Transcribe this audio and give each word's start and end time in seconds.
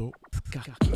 Motto 0.00 0.12
Scacchi. 0.30 0.88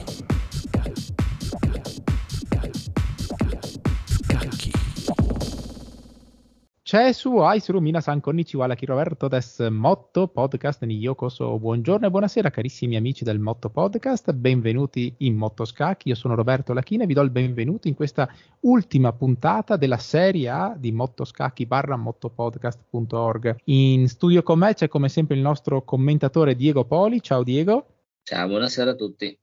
C'è 6.83 7.13
su 7.13 7.37
Aisuru 7.39 7.81
Minasan 7.81 8.21
Konnichiwa 8.21 8.67
Laki 8.67 8.87
Roberto 8.87 9.29
des 9.29 9.67
Motto 9.71 10.29
Podcast 10.29 10.85
ni 10.85 10.97
Yokoso. 10.97 11.59
Buongiorno 11.59 12.07
e 12.07 12.11
buonasera 12.11 12.51
carissimi 12.51 12.97
amici 12.97 13.25
del 13.25 13.39
Motto 13.39 13.69
Podcast, 13.69 14.33
benvenuti 14.33 15.13
in 15.19 15.35
Motto 15.35 15.65
Scacchi. 15.65 16.09
Io 16.09 16.15
sono 16.15 16.35
Roberto 16.35 16.73
Lachina 16.73 17.05
e 17.05 17.07
vi 17.07 17.15
do 17.15 17.23
il 17.23 17.31
benvenuto 17.31 17.89
in 17.89 17.95
questa 17.95 18.29
ultima 18.61 19.13
puntata 19.13 19.77
della 19.77 19.99
serie 19.99 20.49
A 20.49 20.75
di 20.79 20.93
Motto 20.93 21.25
Scacchi 21.25 21.67
barra 21.67 21.97
mottopodcast.org. 21.97 23.57
In 23.65 24.09
studio 24.09 24.43
con 24.43 24.59
me 24.59 24.73
c'è 24.75 24.89
come 24.89 25.09
sempre 25.09 25.37
il 25.37 25.43
nostro 25.43 25.83
commentatore 25.83 26.55
Diego 26.55 26.85
Poli. 26.85 27.21
Ciao 27.21 27.43
Diego. 27.43 27.94
Ciao, 28.27 28.49
buonasera 28.49 28.93
a 28.93 28.95
tutti. 28.95 29.39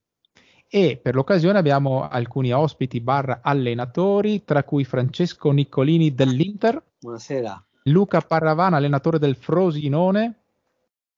E 0.68 1.00
per 1.00 1.14
l'occasione 1.14 1.60
abbiamo 1.60 2.10
alcuni 2.10 2.52
ospiti 2.52 3.00
barra 3.00 3.42
allenatori, 3.44 4.44
tra 4.44 4.64
cui 4.64 4.86
Francesco 4.86 5.52
Niccolini 5.52 6.16
dell'Inter. 6.16 6.84
Buonasera. 6.98 7.64
Luca 7.84 8.22
Parravana, 8.22 8.78
allenatore 8.78 9.20
del 9.20 9.36
Frosinone. 9.36 10.46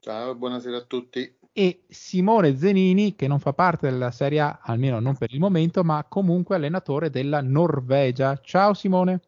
Ciao, 0.01 0.35
buonasera 0.35 0.75
a 0.75 0.81
tutti. 0.81 1.37
E 1.53 1.83
Simone 1.87 2.57
Zenini, 2.57 3.15
che 3.15 3.27
non 3.27 3.39
fa 3.39 3.53
parte 3.53 3.89
della 3.89 4.11
Serie 4.11 4.41
A, 4.41 4.59
almeno 4.61 4.99
non 4.99 5.15
per 5.15 5.33
il 5.33 5.39
momento, 5.39 5.85
ma 5.85 6.03
comunque 6.03 6.57
allenatore 6.57 7.09
della 7.09 7.41
Norvegia. 7.41 8.41
Ciao 8.43 8.73
Simone. 8.73 9.21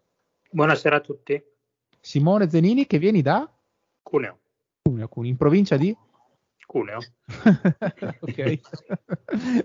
Buonasera 0.52 0.98
a 0.98 1.00
tutti. 1.00 1.42
Simone 2.02 2.50
Zenini, 2.50 2.86
che 2.86 3.00
vieni 3.00 3.22
da? 3.22 3.50
Cuneo. 4.04 4.40
Cuneo, 4.82 5.08
Cuneo 5.08 5.30
in 5.30 5.38
provincia 5.38 5.78
di? 5.78 5.96
Cuneo. 6.76 7.00
ok, 8.20 8.60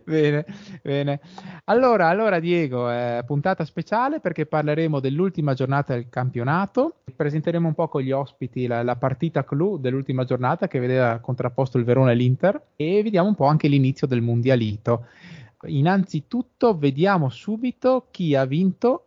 bene, 0.05 0.47
bene. 0.81 1.21
Allora, 1.65 2.07
allora 2.07 2.39
Diego, 2.39 2.89
eh, 2.89 3.25
puntata 3.27 3.65
speciale 3.65 4.21
perché 4.21 4.47
parleremo 4.47 5.01
dell'ultima 5.01 5.55
giornata 5.55 5.95
del 5.95 6.09
campionato, 6.09 6.99
presenteremo 7.17 7.67
un 7.67 7.75
po' 7.75 7.89
con 7.89 8.03
gli 8.03 8.13
ospiti 8.13 8.69
la, 8.69 8.85
la, 8.85 8.95
partita 8.95 9.45
clou 9.45 9.77
dell'ultima 9.77 10.23
giornata 10.23 10.69
che 10.69 10.79
vedeva 10.79 11.19
contrapposto 11.19 11.79
il 11.79 11.85
Verona 11.85 12.13
e 12.13 12.15
l'Inter 12.15 12.67
e 12.77 13.03
vediamo 13.03 13.27
un 13.27 13.35
po' 13.35 13.47
anche 13.47 13.67
l'inizio 13.67 14.07
del 14.07 14.21
mondialito. 14.21 15.07
Innanzitutto 15.63 16.79
vediamo 16.79 17.29
subito 17.29 18.07
chi 18.13 18.37
ha 18.37 18.45
vinto 18.45 19.07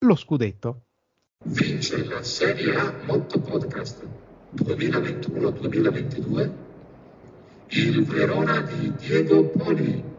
lo 0.00 0.16
scudetto. 0.16 0.82
Vince 1.44 2.04
la 2.04 2.22
Serie 2.22 2.76
A 2.76 2.92
Motto 3.06 3.40
Podcast 3.40 4.06
2021-2022 4.54 6.65
il 7.68 8.04
Verona 8.04 8.60
di 8.60 8.94
Diego 8.94 9.48
Poli. 9.48 10.14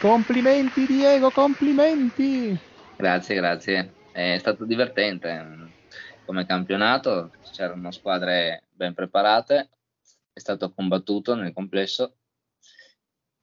Complimenti 0.00 0.86
Diego, 0.86 1.30
complimenti! 1.30 2.58
Grazie, 2.96 3.34
grazie. 3.34 3.94
È 4.12 4.38
stato 4.38 4.64
divertente 4.64 5.72
come 6.24 6.46
campionato, 6.46 7.32
c'erano 7.52 7.90
squadre 7.90 8.64
ben 8.70 8.94
preparate, 8.94 9.70
è 10.32 10.38
stato 10.38 10.72
combattuto 10.72 11.34
nel 11.34 11.52
complesso 11.52 12.16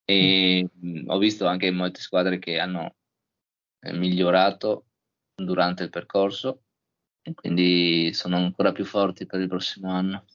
e 0.06 0.68
ho 1.08 1.18
visto 1.18 1.46
anche 1.46 1.72
molte 1.72 2.00
squadre 2.00 2.40
che 2.40 2.60
hanno 2.60 2.96
migliorato 3.92 4.86
durante 5.36 5.84
il 5.84 5.90
percorso 5.90 6.65
e 7.28 7.34
quindi 7.34 8.14
sono 8.14 8.38
ancora 8.38 8.72
più 8.72 8.86
forti 8.86 9.26
per 9.26 9.42
il 9.42 9.48
prossimo 9.48 9.90
anno. 9.90 10.26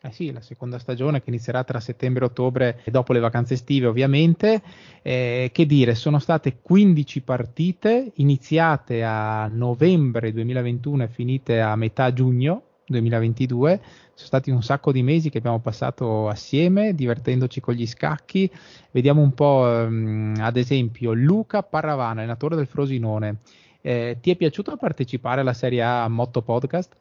Eh 0.00 0.12
sì, 0.12 0.30
la 0.30 0.40
seconda 0.40 0.78
stagione 0.78 1.20
che 1.20 1.30
inizierà 1.30 1.64
tra 1.64 1.80
settembre 1.80 2.22
e 2.22 2.28
ottobre 2.28 2.80
dopo 2.86 3.12
le 3.12 3.18
vacanze 3.18 3.54
estive 3.54 3.88
ovviamente. 3.88 4.62
Eh, 5.02 5.50
che 5.52 5.66
dire, 5.66 5.96
sono 5.96 6.20
state 6.20 6.60
15 6.62 7.22
partite 7.22 8.12
iniziate 8.14 9.02
a 9.02 9.48
novembre 9.52 10.32
2021 10.32 11.02
e 11.02 11.08
finite 11.08 11.60
a 11.60 11.74
metà 11.74 12.12
giugno 12.12 12.62
2022. 12.86 13.80
Sono 14.14 14.26
stati 14.28 14.50
un 14.52 14.62
sacco 14.62 14.92
di 14.92 15.02
mesi 15.02 15.30
che 15.30 15.38
abbiamo 15.38 15.58
passato 15.58 16.28
assieme, 16.28 16.94
divertendoci 16.94 17.60
con 17.60 17.74
gli 17.74 17.86
scacchi. 17.86 18.48
Vediamo 18.92 19.20
un 19.20 19.34
po', 19.34 19.62
um, 19.66 20.34
ad 20.38 20.56
esempio, 20.56 21.12
Luca 21.12 21.64
Parravana, 21.64 22.20
allenatore 22.20 22.54
del 22.54 22.68
Frosinone. 22.68 23.38
Eh, 23.80 24.18
ti 24.20 24.30
è 24.30 24.36
piaciuto 24.36 24.76
partecipare 24.76 25.40
alla 25.40 25.54
Serie 25.54 25.82
A 25.82 26.08
Motto 26.08 26.42
Podcast? 26.42 26.96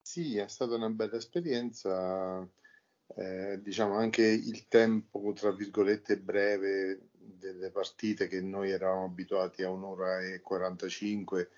Sì, 0.00 0.36
è 0.38 0.48
stata 0.48 0.74
una 0.76 0.88
bella 0.88 1.16
esperienza. 1.16 2.46
Eh, 3.14 3.60
diciamo 3.62 3.96
anche 3.96 4.22
il 4.22 4.68
tempo, 4.68 5.32
tra 5.34 5.50
virgolette, 5.52 6.18
breve 6.18 7.08
delle 7.12 7.70
partite 7.70 8.28
che 8.28 8.40
noi 8.40 8.70
eravamo 8.70 9.04
abituati 9.04 9.62
a 9.62 9.70
un'ora 9.70 10.20
e 10.20 10.40
45, 10.40 11.50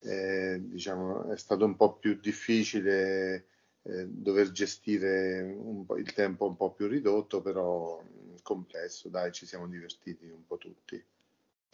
eh, 0.00 0.60
diciamo, 0.62 1.30
è 1.32 1.36
stato 1.36 1.64
un 1.64 1.76
po' 1.76 1.94
più 1.94 2.18
difficile 2.20 3.46
eh, 3.82 4.06
dover 4.06 4.50
gestire 4.52 5.56
il 5.96 6.12
tempo 6.12 6.46
un 6.46 6.56
po' 6.56 6.72
più 6.72 6.86
ridotto, 6.86 7.42
però 7.42 8.02
complesso, 8.42 9.08
dai, 9.08 9.32
ci 9.32 9.46
siamo 9.46 9.66
divertiti 9.66 10.26
un 10.26 10.46
po' 10.46 10.56
tutti. 10.56 11.02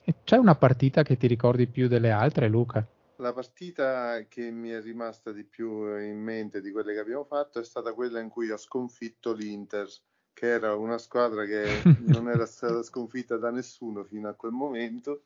E 0.06 0.16
c'è 0.22 0.37
una 0.37 0.54
partita 0.54 1.03
che 1.03 1.16
ti 1.16 1.26
ricordi 1.26 1.66
più 1.66 1.88
delle 1.88 2.10
altre, 2.10 2.48
Luca? 2.48 2.87
La 3.16 3.32
partita 3.32 4.22
che 4.28 4.50
mi 4.50 4.69
è 4.69 4.82
rimasta 4.82 5.32
di 5.32 5.44
più 5.44 5.97
in 5.98 6.20
mente 6.20 6.60
di 6.60 6.70
quelle 6.72 6.92
che 6.92 6.98
abbiamo 6.98 7.25
fatto 7.25 7.59
è 7.59 7.65
stata 7.65 7.94
quella 7.94 8.20
in 8.20 8.28
cui 8.28 8.50
ho 8.50 8.59
sconfitto 8.59 9.32
l'Inter, 9.32 9.88
che 10.34 10.47
era 10.47 10.75
una 10.75 10.98
squadra 10.98 11.47
che 11.47 11.81
non 12.04 12.28
era 12.28 12.44
stata 12.44 12.82
sconfitta 12.82 13.38
da 13.38 13.50
nessuno 13.50 14.04
fino 14.04 14.28
a 14.28 14.34
quel 14.34 14.53
momento. 14.53 15.22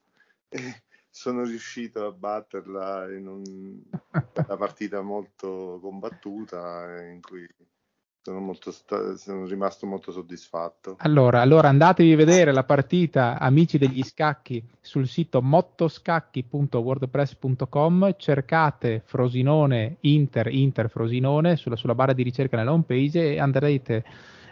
E 0.48 0.82
sono 1.10 1.42
riuscito 1.42 2.06
a 2.06 2.12
batterla 2.12 3.12
in 3.12 3.26
un, 3.26 3.82
una 4.12 4.56
partita 4.56 5.00
molto 5.00 5.80
combattuta 5.82 7.02
in 7.02 7.20
cui 7.20 7.44
sono, 8.28 8.40
molto 8.40 8.70
sta- 8.70 9.16
sono 9.16 9.46
rimasto 9.46 9.86
molto 9.86 10.12
soddisfatto. 10.12 10.96
Allora, 10.98 11.40
allora 11.40 11.68
andatevi 11.68 12.12
a 12.12 12.16
vedere 12.16 12.52
la 12.52 12.64
partita 12.64 13.38
Amici 13.38 13.78
degli 13.78 14.02
Scacchi 14.02 14.62
sul 14.80 15.08
sito 15.08 15.40
mottoscacchi.wordpress.com, 15.40 18.16
cercate 18.18 19.00
Frosinone 19.04 19.96
Inter, 20.00 20.48
Inter 20.48 20.90
Frosinone 20.90 21.56
sulla, 21.56 21.76
sulla 21.76 21.94
barra 21.94 22.12
di 22.12 22.22
ricerca 22.22 22.58
nella 22.58 22.72
home 22.72 22.84
page 22.86 23.32
e 23.32 23.40
andrete 23.40 24.04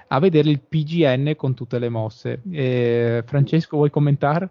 a 0.08 0.20
vedere 0.20 0.48
il 0.48 0.60
PGN 0.60 1.34
con 1.36 1.52
tutte 1.52 1.78
le 1.78 1.90
mosse. 1.90 2.40
Eh, 2.50 3.22
Francesco, 3.26 3.76
vuoi 3.76 3.90
commentare? 3.90 4.48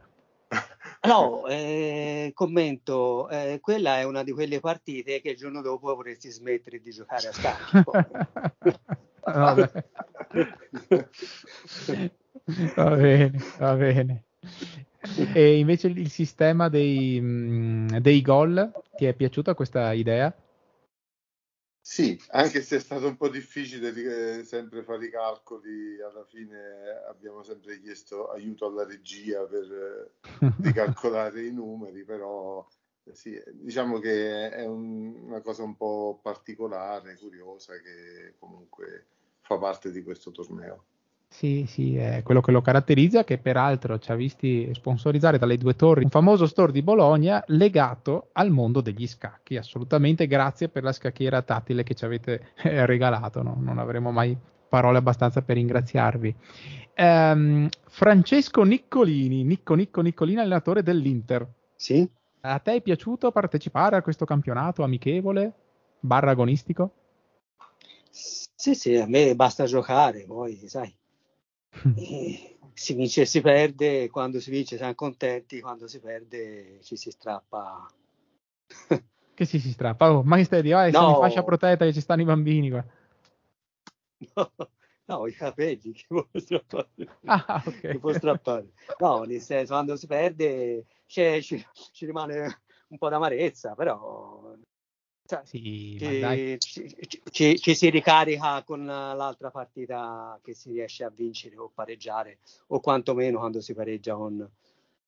No, 1.05 1.45
eh, 1.45 2.31
commento, 2.33 3.29
eh, 3.29 3.59
quella 3.61 3.99
è 3.99 4.05
una 4.05 4.23
di 4.23 4.31
quelle 4.31 4.59
partite 4.59 5.21
che 5.21 5.29
il 5.29 5.37
giorno 5.37 5.61
dopo 5.61 5.93
vorresti 5.93 6.31
smettere 6.31 6.81
di 6.81 6.89
giocare 6.89 7.27
a 7.27 7.31
scacchi. 7.31 7.83
va 12.75 12.95
bene, 12.95 13.31
va 13.57 13.75
bene. 13.75 14.23
E 15.33 15.57
invece 15.57 15.87
il 15.87 16.09
sistema 16.09 16.69
dei, 16.69 17.21
dei 18.01 18.21
gol, 18.21 18.71
ti 18.95 19.05
è 19.05 19.13
piaciuta 19.13 19.53
questa 19.53 19.91
idea? 19.93 20.33
Sì, 21.87 22.19
anche 22.29 22.61
se 22.61 22.77
è 22.77 22.79
stato 22.79 23.07
un 23.07 23.15
po' 23.15 23.29
difficile 23.29 24.39
eh, 24.39 24.43
sempre 24.43 24.81
fare 24.81 25.05
i 25.05 25.11
calcoli, 25.11 26.01
alla 26.01 26.25
fine 26.25 27.03
abbiamo 27.07 27.43
sempre 27.43 27.79
chiesto 27.79 28.31
aiuto 28.31 28.65
alla 28.65 28.85
regia 28.85 29.45
per 29.45 29.71
eh, 29.71 30.11
ricalcolare 30.63 31.41
i 31.45 31.53
numeri, 31.53 32.03
però 32.03 32.67
sì, 33.13 33.41
diciamo 33.51 33.99
che 33.99 34.49
è 34.49 34.65
un, 34.65 35.15
una 35.25 35.41
cosa 35.41 35.63
un 35.63 35.75
po' 35.75 36.19
particolare, 36.21 37.17
curiosa, 37.17 37.73
che 37.73 38.33
comunque 38.39 39.05
fa 39.41 39.57
parte 39.57 39.91
di 39.91 40.01
questo 40.03 40.31
torneo. 40.31 40.85
Sì, 41.27 41.65
sì, 41.67 41.97
è 41.97 42.21
quello 42.23 42.39
che 42.39 42.51
lo 42.51 42.61
caratterizza, 42.61 43.25
che 43.25 43.37
peraltro 43.37 43.99
ci 43.99 44.11
ha 44.11 44.15
visti 44.15 44.73
sponsorizzare 44.73 45.37
dalle 45.37 45.57
due 45.57 45.75
torri, 45.75 46.03
un 46.03 46.09
famoso 46.09 46.45
store 46.45 46.71
di 46.71 46.81
Bologna 46.81 47.43
legato 47.47 48.29
al 48.33 48.51
mondo 48.51 48.79
degli 48.79 49.05
scacchi. 49.05 49.57
Assolutamente 49.57 50.27
grazie 50.27 50.69
per 50.69 50.83
la 50.83 50.93
scacchiera 50.93 51.41
tattile 51.41 51.83
che 51.83 51.93
ci 51.93 52.05
avete 52.05 52.53
eh, 52.63 52.85
regalato, 52.85 53.43
no? 53.43 53.57
non 53.59 53.79
avremo 53.79 54.11
mai 54.11 54.37
parole 54.69 54.97
abbastanza 54.97 55.41
per 55.41 55.57
ringraziarvi. 55.57 56.35
Um, 56.97 57.67
Francesco 57.87 58.63
Niccolini, 58.63 59.43
Nicco 59.43 59.73
Nicco 59.73 60.01
Niccolini, 60.01 60.39
allenatore 60.39 60.83
dell'Inter. 60.83 61.45
Sì. 61.75 62.09
A 62.47 62.59
te 62.59 62.75
è 62.75 62.81
piaciuto 62.81 63.31
partecipare 63.31 63.95
a 63.95 64.03
questo 64.03 64.23
campionato 64.23 64.83
amichevole, 64.83 65.51
barra 65.99 66.29
agonistico? 66.29 66.93
Sì, 68.11 68.75
sì, 68.75 68.95
a 68.95 69.07
me 69.07 69.35
basta 69.35 69.65
giocare, 69.65 70.25
poi 70.25 70.55
sai. 70.67 70.95
Si 72.77 72.93
vince 72.93 73.21
e 73.21 73.25
si 73.25 73.39
perde, 73.39 74.09
quando 74.09 74.41
si 74.41 74.51
vince 74.51 74.75
siamo 74.75 74.93
contenti, 74.95 75.61
quando 75.61 75.87
si 75.87 76.01
perde 76.01 76.81
ci 76.83 76.97
si 76.97 77.09
strappa 77.09 77.87
Che 79.33 79.45
si 79.45 79.59
si 79.59 79.71
strappa? 79.71 80.11
Oh, 80.11 80.23
ma 80.23 80.35
che 80.35 80.43
stai 80.43 80.61
di 80.61 80.73
oh, 80.73 80.89
siamo 80.89 81.11
in 81.11 81.15
fascia 81.15 81.43
protetta 81.43 81.85
che 81.85 81.93
ci 81.93 82.01
stanno 82.01 82.23
i 82.23 82.25
bambini 82.25 82.69
qua. 82.69 82.83
No, 84.35 84.51
no, 85.05 85.27
i 85.27 85.33
capelli 85.33 85.91
che 85.93 86.05
può 86.07 86.25
strappare. 86.33 86.89
Ah, 87.25 87.63
ok. 87.65 87.79
Che 87.81 87.99
può 87.99 88.13
strappare. 88.13 88.71
No, 88.99 89.23
nel 89.23 89.41
senso, 89.41 89.73
quando 89.73 89.95
si 89.95 90.07
perde 90.07 90.85
ci, 91.05 91.41
ci, 91.41 91.65
ci 91.91 92.05
rimane 92.05 92.61
un 92.87 92.97
po' 92.97 93.09
d'amarezza, 93.09 93.73
però 93.75 94.55
cioè, 95.27 95.41
Sì, 95.43 95.97
ci, 96.59 96.95
ci- 97.07 97.21
ci- 97.31 97.59
ci 97.59 97.75
si 97.75 97.89
ricarica 97.89 98.63
con 98.63 98.85
l'altra 98.85 99.49
partita 99.49 100.39
che 100.43 100.53
si 100.53 100.71
riesce 100.71 101.03
a 101.03 101.09
vincere 101.09 101.57
o 101.57 101.71
pareggiare, 101.73 102.39
o 102.67 102.79
quantomeno 102.79 103.39
quando 103.39 103.61
si 103.61 103.73
pareggia 103.73 104.15
con, 104.15 104.47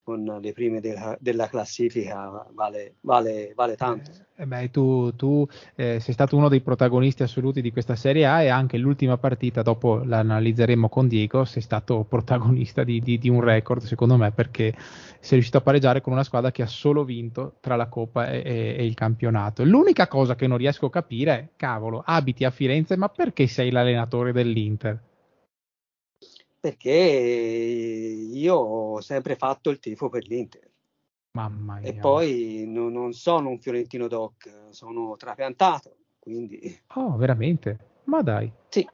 con 0.07 0.24
le 0.42 0.54
prime 0.54 0.80
della, 0.80 1.18
della 1.19 1.50
classifica, 1.50 2.48
vale, 2.54 2.95
vale, 3.01 3.51
vale 3.54 3.75
tanto. 3.75 4.12
Eh 4.38 4.45
beh, 4.45 4.71
tu, 4.71 5.13
tu, 5.18 5.45
eh, 5.75 6.00
sei 6.00 6.13
stato 6.13 6.38
uno 6.38 6.48
dei 6.48 6.62
protagonisti 6.62 7.24
assoluti 7.24 7.59
di 7.62 7.71
questa 7.74 7.95
Serie 7.98 8.25
A 8.25 8.42
e 8.42 8.48
anche 8.48 8.77
l'ultima 8.77 9.18
partita, 9.18 9.63
dopo 9.63 10.01
l'analizzeremo 10.01 10.88
con 10.88 11.09
Diego, 11.09 11.44
sei 11.44 11.62
stato 11.62 12.06
protagonista 12.07 12.86
di, 12.86 13.01
di- 13.01 13.18
di 13.18 13.27
un 13.27 13.42
record, 13.42 13.83
secondo 13.83 14.15
me, 14.15 14.31
perché 14.31 14.74
sei 14.77 15.31
riuscito 15.31 15.57
a 15.57 15.62
pareggiare 15.62 16.00
con 16.00 16.13
una 16.13 16.24
squadra 16.24 16.51
che 16.51 16.62
ha 16.62 16.68
solo 16.68 17.04
vinto 17.04 17.57
tra 17.59 17.75
la 17.75 17.88
Coppa 17.88 18.30
e, 18.30 18.44
e- 18.45 18.75
e 18.77 18.86
il 18.86 18.94
campionato. 18.94 19.65
L'unica 19.65 20.07
cosa 20.07 20.36
che 20.36 20.48
non 20.48 20.57
riesco 20.57 20.86
a 20.86 20.89
capire 20.92 21.31
è, 21.33 21.50
cavolo, 21.57 22.01
abiti 22.06 22.45
a 22.45 22.50
Firenze, 22.51 22.95
ma 22.95 23.09
perché 23.09 23.48
sei 23.48 23.71
l'allenatore 23.71 24.31
dell'Inter? 24.31 25.04
Perché 26.67 26.91
io 26.91 28.55
ho 28.55 28.99
sempre 28.99 29.37
fatto 29.37 29.69
il 29.69 29.79
tifo 29.79 30.09
per 30.09 30.25
l'Inter. 30.27 30.69
Mamma 31.31 31.79
mia. 31.79 31.89
E 31.89 31.93
poi 31.93 32.65
no- 32.67 32.89
non 32.89 33.13
sono 33.13 33.47
un 33.47 33.57
Fiorentino 33.59 34.09
Doc, 34.09 34.49
sono 34.71 35.15
trapiantato, 35.15 35.95
quindi 36.19 36.77
Oh, 36.95 37.15
veramente? 37.15 38.01
Ma 38.05 38.21
dai. 38.21 38.51
sì, 38.67 38.85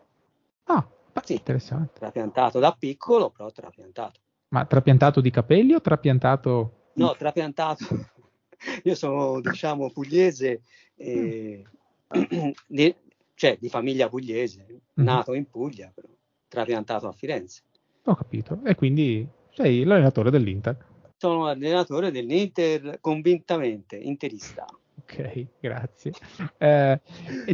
Ah, 0.65 0.87
Sì. 1.23 1.33
interessante. 1.33 1.93
trapiantato 1.99 2.59
da 2.59 2.75
piccolo, 2.77 3.31
però 3.31 3.51
trapiantato. 3.51 4.19
Ma 4.49 4.65
trapiantato 4.65 5.19
di 5.19 5.31
capelli 5.31 5.73
o 5.73 5.81
trapiantato... 5.81 6.89
No, 6.93 7.15
trapiantato. 7.15 7.85
Io 8.83 8.93
sono, 8.93 9.41
diciamo, 9.41 9.89
pugliese, 9.89 10.61
e- 10.95 11.63
di, 12.67 12.95
cioè 13.33 13.57
di 13.59 13.67
famiglia 13.69 14.07
pugliese, 14.09 14.67
Mhm. 14.93 15.05
nato 15.05 15.33
in 15.33 15.49
Puglia, 15.49 15.91
però 15.93 16.07
trapiantato 16.53 17.07
a 17.07 17.11
Firenze. 17.11 17.63
Ho 18.03 18.15
capito. 18.15 18.59
E 18.63 18.75
quindi 18.75 19.27
sei 19.51 19.83
l'allenatore 19.83 20.29
dell'Inter. 20.29 20.77
Sono 21.17 21.47
allenatore 21.47 22.11
dell'Inter 22.11 23.00
convintamente, 23.01 23.95
interista. 23.95 24.65
Ok, 25.00 25.47
grazie. 25.59 26.11
Eh, 26.57 27.00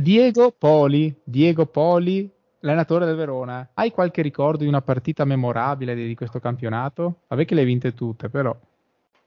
Diego 0.02 0.52
Poli, 0.52 1.16
Diego 1.24 1.66
Poli, 1.66 2.30
allenatore 2.62 3.06
del 3.06 3.16
Verona. 3.16 3.70
Hai 3.74 3.92
qualche 3.92 4.22
ricordo 4.22 4.64
di 4.64 4.68
una 4.68 4.82
partita 4.82 5.24
memorabile 5.24 5.96
di, 5.96 6.06
di 6.06 6.16
questo 6.16 6.40
campionato? 6.40 7.22
Vabbè 7.28 7.46
che 7.46 7.56
le 7.56 7.62
hai 7.62 7.68
vinte 7.68 7.94
tutte, 7.94 8.30
però. 8.30 8.56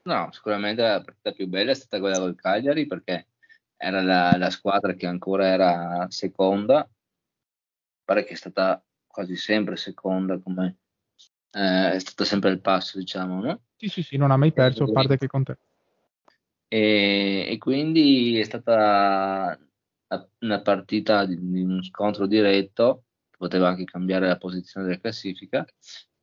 No, 0.03 0.27
sicuramente 0.31 0.81
la 0.81 1.01
partita 1.01 1.31
più 1.31 1.47
bella 1.47 1.71
è 1.71 1.75
stata 1.75 1.99
quella 1.99 2.19
col 2.19 2.35
Cagliari 2.35 2.85
perché 2.85 3.27
era 3.75 4.01
la, 4.01 4.35
la 4.37 4.49
squadra 4.49 4.93
che 4.93 5.07
ancora 5.07 5.47
era 5.47 6.05
seconda, 6.09 6.87
pare 8.05 8.23
che 8.23 8.33
è 8.33 8.35
stata 8.35 8.83
quasi 9.13 9.35
sempre 9.35 9.77
seconda, 9.77 10.39
come 10.39 10.77
eh, 11.51 11.91
è 11.91 11.99
stata 11.99 12.25
sempre 12.25 12.49
al 12.49 12.59
passo, 12.59 12.97
diciamo, 12.97 13.41
no? 13.41 13.61
Sì, 13.77 13.87
sì, 13.87 14.01
sì, 14.01 14.17
non 14.17 14.31
ha 14.31 14.37
mai 14.37 14.51
perso, 14.51 14.85
a 14.85 14.91
parte 14.91 15.17
che 15.17 15.27
con 15.27 15.43
te. 15.43 15.55
E, 16.67 17.45
e 17.47 17.57
quindi 17.59 18.39
è 18.39 18.43
stata 18.43 19.55
una- 20.39 20.61
partita 20.61 21.25
di, 21.27 21.37
di 21.39 21.61
uno 21.61 21.83
scontro 21.83 22.25
diretto, 22.25 23.03
poteva 23.37 23.67
anche 23.67 23.83
cambiare 23.83 24.27
la 24.27 24.37
posizione 24.37 24.87
della 24.87 24.99
classifica, 24.99 25.63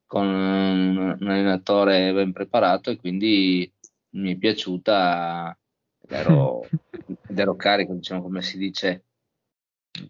con 0.07 0.27
un, 0.27 0.97
un 1.21 1.29
allenatore 1.29 2.13
ben 2.13 2.33
preparato 2.33 2.91
e 2.91 2.97
quindi 2.97 3.73
mi 4.17 4.33
è 4.35 4.37
piaciuta 4.37 5.57
ed 6.01 6.11
ero, 6.11 6.63
ed 7.29 7.39
ero 7.39 7.55
carico, 7.55 7.95
diciamo 7.95 8.23
come 8.23 8.43
si 8.43 8.59
dice, 8.59 9.05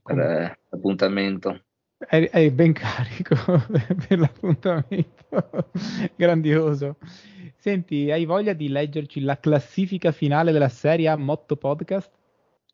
per 0.02 0.18
eh, 0.18 0.60
l'appuntamento. 0.70 1.64
È, 2.08 2.50
ben 2.50 2.73
carico 2.73 3.35
per 4.08 4.19
l'appuntamento. 4.19 5.70
Grandioso. 6.17 6.97
Senti, 7.58 8.11
hai 8.11 8.25
voglia 8.25 8.55
di 8.55 8.69
leggerci 8.69 9.20
la 9.20 9.38
classifica 9.38 10.11
finale 10.11 10.50
della 10.50 10.70
serie 10.70 11.08
A 11.08 11.17
Motto 11.17 11.56
Podcast? 11.56 12.11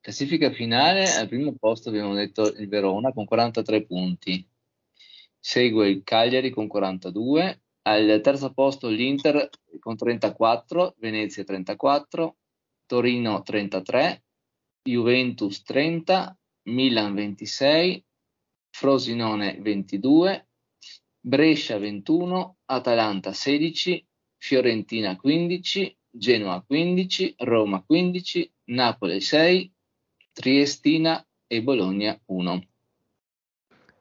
Classifica 0.01 0.53
finale, 0.53 1.13
al 1.13 1.27
primo 1.27 1.53
posto 1.59 1.89
abbiamo 1.89 2.15
detto 2.15 2.53
il 2.53 2.69
Verona 2.69 3.13
con 3.13 3.25
43 3.25 3.87
punti, 3.87 4.49
segue 5.41 5.89
il 5.89 6.05
Cagliari 6.05 6.51
con 6.51 6.69
42, 6.69 7.63
al 7.83 8.21
terzo 8.23 8.53
posto 8.53 8.89
l'Inter 8.89 9.49
con 9.81 9.97
34, 9.97 10.95
Venezia 10.99 11.43
34, 11.43 12.37
Torino 12.87 13.43
33, 13.43 14.23
Juventus 14.85 15.65
30, 15.65 16.39
Milan 16.69 17.15
26, 17.15 18.06
Frosinone 18.77 19.57
22, 19.59 20.49
Brescia 21.19 21.79
21, 21.79 22.57
Atalanta 22.67 23.33
16, 23.33 24.07
Fiorentina 24.37 25.17
15, 25.17 25.97
Genoa 26.11 26.63
15, 26.63 27.37
Roma 27.39 27.83
15, 27.83 28.53
Napoli 28.65 29.19
6, 29.23 29.73
Triestina 30.31 31.27
e 31.47 31.63
Bologna 31.63 32.21
1. 32.27 32.67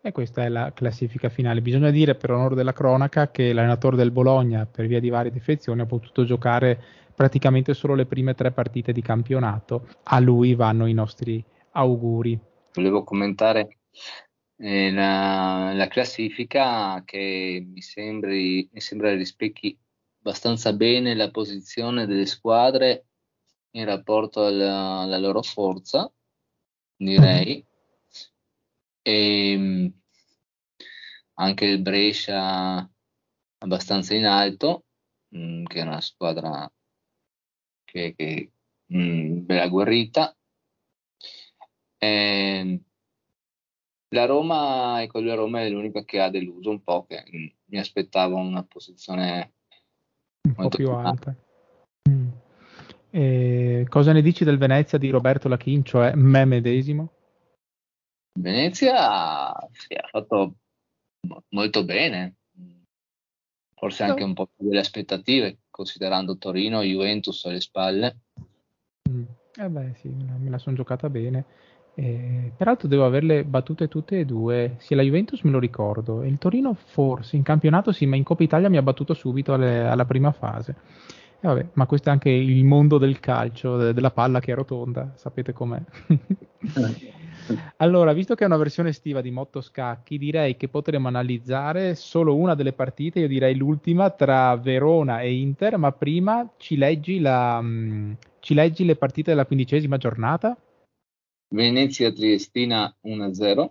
E 0.01 0.11
questa 0.11 0.43
è 0.43 0.49
la 0.49 0.73
classifica 0.73 1.29
finale. 1.29 1.61
Bisogna 1.61 1.89
dire 1.89 2.15
per 2.15 2.31
onore 2.31 2.55
della 2.55 2.73
cronaca 2.73 3.31
che 3.31 3.53
l'allenatore 3.53 3.95
del 3.95 4.11
Bologna, 4.11 4.65
per 4.65 4.87
via 4.87 4.99
di 4.99 5.07
varie 5.07 5.31
defezioni, 5.31 5.79
ha 5.79 5.85
potuto 5.85 6.25
giocare 6.25 6.77
praticamente 7.15 7.73
solo 7.73 7.95
le 7.95 8.07
prime 8.07 8.35
tre 8.35 8.51
partite 8.51 8.91
di 8.91 9.01
campionato. 9.01 9.87
A 10.03 10.19
lui 10.19 10.53
vanno 10.53 10.85
i 10.85 10.93
nostri 10.93 11.41
auguri. 11.71 12.37
Volevo 12.73 13.05
commentare 13.05 13.77
eh, 14.57 14.91
la, 14.91 15.73
la 15.73 15.87
classifica 15.87 17.01
che 17.03 17.63
mi, 17.65 17.81
sembri, 17.81 18.67
mi 18.71 18.79
sembra 18.79 19.13
rispecchi 19.13 19.77
abbastanza 20.19 20.73
bene 20.73 21.13
la 21.15 21.29
posizione 21.29 22.05
delle 22.05 22.25
squadre 22.25 23.07
in 23.71 23.85
rapporto 23.85 24.45
alla, 24.45 24.99
alla 24.99 25.17
loro 25.17 25.41
forza, 25.41 26.11
direi. 26.95 27.65
E 29.01 29.93
anche 31.33 31.65
il 31.65 31.81
Brescia 31.81 32.89
abbastanza 33.57 34.15
in 34.15 34.25
alto, 34.25 34.85
mh, 35.29 35.63
che 35.63 35.79
è 35.79 35.83
una 35.83 36.01
squadra 36.01 36.71
che, 37.83 38.13
che 38.15 38.51
mh, 38.85 39.39
bella 39.45 39.63
agguerrita. 39.63 40.35
E 41.97 42.79
la 44.15 44.25
Roma, 44.25 45.01
ecco, 45.01 45.19
la 45.19 45.35
Roma 45.35 45.61
è 45.61 45.69
l'unica 45.69 46.03
che 46.03 46.21
ha 46.21 46.29
deluso 46.29 46.69
un 46.69 46.81
po', 46.81 47.05
che 47.05 47.23
mi 47.65 47.77
aspettavo 47.77 48.37
una 48.37 48.63
posizione 48.63 49.53
Un 50.47 50.53
po' 50.55 50.69
più 50.69 50.89
alta. 50.89 51.35
Mm. 52.09 52.29
E 53.09 53.85
cosa 53.89 54.13
ne 54.13 54.21
dici 54.21 54.45
del 54.45 54.57
Venezia 54.57 54.97
di 54.97 55.09
Roberto 55.09 55.49
Lachin, 55.49 55.83
cioè 55.83 56.15
me 56.15 56.45
medesimo? 56.45 57.11
Venezia 58.39 59.53
sì, 59.71 59.93
ha 59.93 60.07
fatto 60.09 60.55
mo- 61.27 61.43
molto 61.49 61.83
bene, 61.83 62.35
forse 63.75 64.03
anche 64.03 64.23
un 64.23 64.33
po' 64.33 64.47
più 64.47 64.67
delle 64.67 64.79
aspettative, 64.79 65.59
considerando 65.69 66.37
Torino 66.37 66.81
e 66.81 66.87
Juventus 66.87 67.45
alle 67.45 67.61
spalle. 67.61 68.19
Mm. 69.09 69.23
Eh 69.57 69.69
beh, 69.69 69.93
sì, 69.95 70.09
me 70.09 70.49
la 70.49 70.57
sono 70.57 70.75
giocata 70.75 71.09
bene. 71.09 71.45
Eh, 71.97 72.51
peraltro 72.57 72.89
devo 72.89 73.05
averle 73.05 73.45
battute 73.45 73.87
tutte 73.87 74.19
e 74.19 74.25
due. 74.25 74.75
Sia 74.79 74.95
la 74.97 75.01
Juventus 75.01 75.41
me 75.43 75.51
lo 75.51 75.59
ricordo, 75.59 76.21
e 76.21 76.27
il 76.27 76.37
Torino 76.37 76.73
forse 76.73 77.35
in 77.37 77.43
campionato 77.43 77.91
sì, 77.91 78.05
ma 78.05 78.15
in 78.17 78.23
Coppa 78.23 78.43
Italia 78.43 78.69
mi 78.69 78.77
ha 78.77 78.81
battuto 78.81 79.13
subito 79.13 79.53
alle- 79.53 79.87
alla 79.87 80.05
prima 80.05 80.31
fase. 80.31 80.75
E 81.39 81.47
vabbè, 81.47 81.67
ma 81.73 81.85
questo 81.85 82.09
è 82.09 82.11
anche 82.11 82.29
il 82.29 82.63
mondo 82.65 82.97
del 82.97 83.19
calcio, 83.19 83.77
de- 83.77 83.93
della 83.93 84.11
palla 84.11 84.39
che 84.39 84.51
è 84.51 84.55
rotonda, 84.55 85.11
sapete 85.15 85.53
com'è. 85.53 85.81
Allora, 87.77 88.11
visto 88.13 88.33
che 88.33 88.43
è 88.43 88.47
una 88.47 88.57
versione 88.57 88.89
estiva 88.89 89.21
di 89.21 89.29
Motto 89.29 89.61
Scacchi, 89.61 90.17
direi 90.17 90.57
che 90.57 90.67
potremmo 90.67 91.07
analizzare 91.09 91.93
solo 91.93 92.35
una 92.35 92.55
delle 92.55 92.73
partite, 92.73 93.19
io 93.19 93.27
direi 93.27 93.55
l'ultima, 93.55 94.09
tra 94.09 94.55
Verona 94.55 95.19
e 95.21 95.33
Inter, 95.33 95.77
ma 95.77 95.91
prima 95.91 96.49
ci 96.57 96.75
leggi, 96.75 97.19
la, 97.19 97.59
mm, 97.61 98.13
ci 98.39 98.55
leggi 98.55 98.83
le 98.83 98.95
partite 98.95 99.29
della 99.29 99.45
quindicesima 99.45 99.97
giornata? 99.97 100.57
Venezia 101.55 102.11
Triestina 102.11 102.93
1-0, 103.07 103.67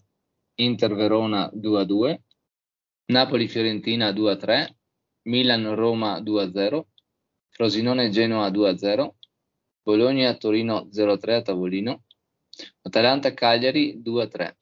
Inter 0.61 0.95
Verona 0.95 1.51
2-2, 1.55 2.19
Napoli 3.13 3.47
Fiorentina 3.47 4.09
2-3, 4.11 4.69
Milan 5.25 5.75
Roma 5.75 6.19
2-0, 6.21 6.81
Frosinone 7.51 8.09
Genoa 8.09 8.49
2-0, 8.49 9.09
Bologna-Torino 9.83 10.89
0-3 10.91 11.31
a 11.31 11.43
tavolino, 11.43 12.03
Atalanta-Cagliari 12.83 14.01
2-3. 14.03 14.55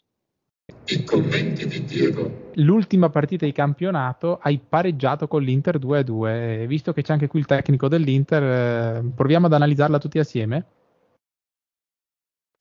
I 0.87 1.05
commenti 1.05 1.67
di 1.69 1.85
Diego. 1.85 2.51
L'ultima 2.55 3.09
partita 3.09 3.45
di 3.45 3.53
campionato 3.53 4.41
hai 4.43 4.59
pareggiato 4.59 5.29
con 5.29 5.45
l'Inter 5.45 5.79
2-2. 5.79 6.67
Visto 6.67 6.93
che 6.93 7.03
c'è 7.03 7.13
anche 7.13 7.29
qui 7.29 7.39
il 7.39 7.47
tecnico 7.47 7.87
dell'Inter, 7.87 8.43
eh, 8.43 9.11
proviamo 9.15 9.47
ad 9.47 9.53
analizzarla 9.53 9.99
tutti 10.01 10.19
assieme? 10.19 10.67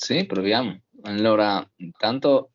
Sì, 0.01 0.25
proviamo. 0.25 0.81
Allora, 1.03 1.63
intanto 1.75 2.53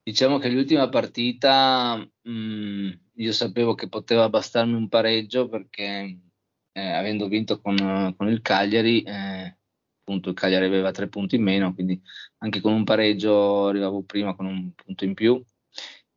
diciamo 0.00 0.38
che 0.38 0.48
l'ultima 0.48 0.88
partita 0.88 1.96
mh, 1.96 2.30
mm, 2.30 2.90
io 3.14 3.32
sapevo 3.32 3.74
che 3.74 3.88
poteva 3.88 4.28
bastarmi 4.28 4.74
un 4.74 4.88
pareggio 4.88 5.48
perché 5.48 6.20
eh, 6.72 6.80
avendo 6.88 7.26
vinto 7.26 7.60
con, 7.60 8.14
con 8.16 8.28
il 8.28 8.42
Cagliari, 8.42 9.02
eh, 9.02 9.58
appunto 10.00 10.28
il 10.28 10.36
Cagliari 10.36 10.66
aveva 10.66 10.92
tre 10.92 11.08
punti 11.08 11.34
in 11.34 11.42
meno, 11.42 11.74
quindi 11.74 12.00
anche 12.38 12.60
con 12.60 12.72
un 12.72 12.84
pareggio 12.84 13.66
arrivavo 13.66 14.04
prima 14.04 14.36
con 14.36 14.46
un 14.46 14.72
punto 14.72 15.04
in 15.04 15.14
più. 15.14 15.44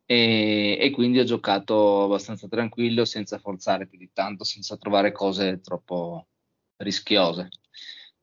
E, 0.06 0.78
e, 0.80 0.90
quindi 0.92 1.18
ho 1.18 1.24
giocato 1.24 2.04
abbastanza 2.04 2.46
tranquillo 2.46 3.04
senza 3.04 3.38
forzare 3.38 3.88
più 3.88 3.98
di 3.98 4.10
tanto, 4.12 4.44
senza 4.44 4.76
trovare 4.76 5.10
cose 5.10 5.60
troppo 5.60 6.28
rischiose. 6.76 7.48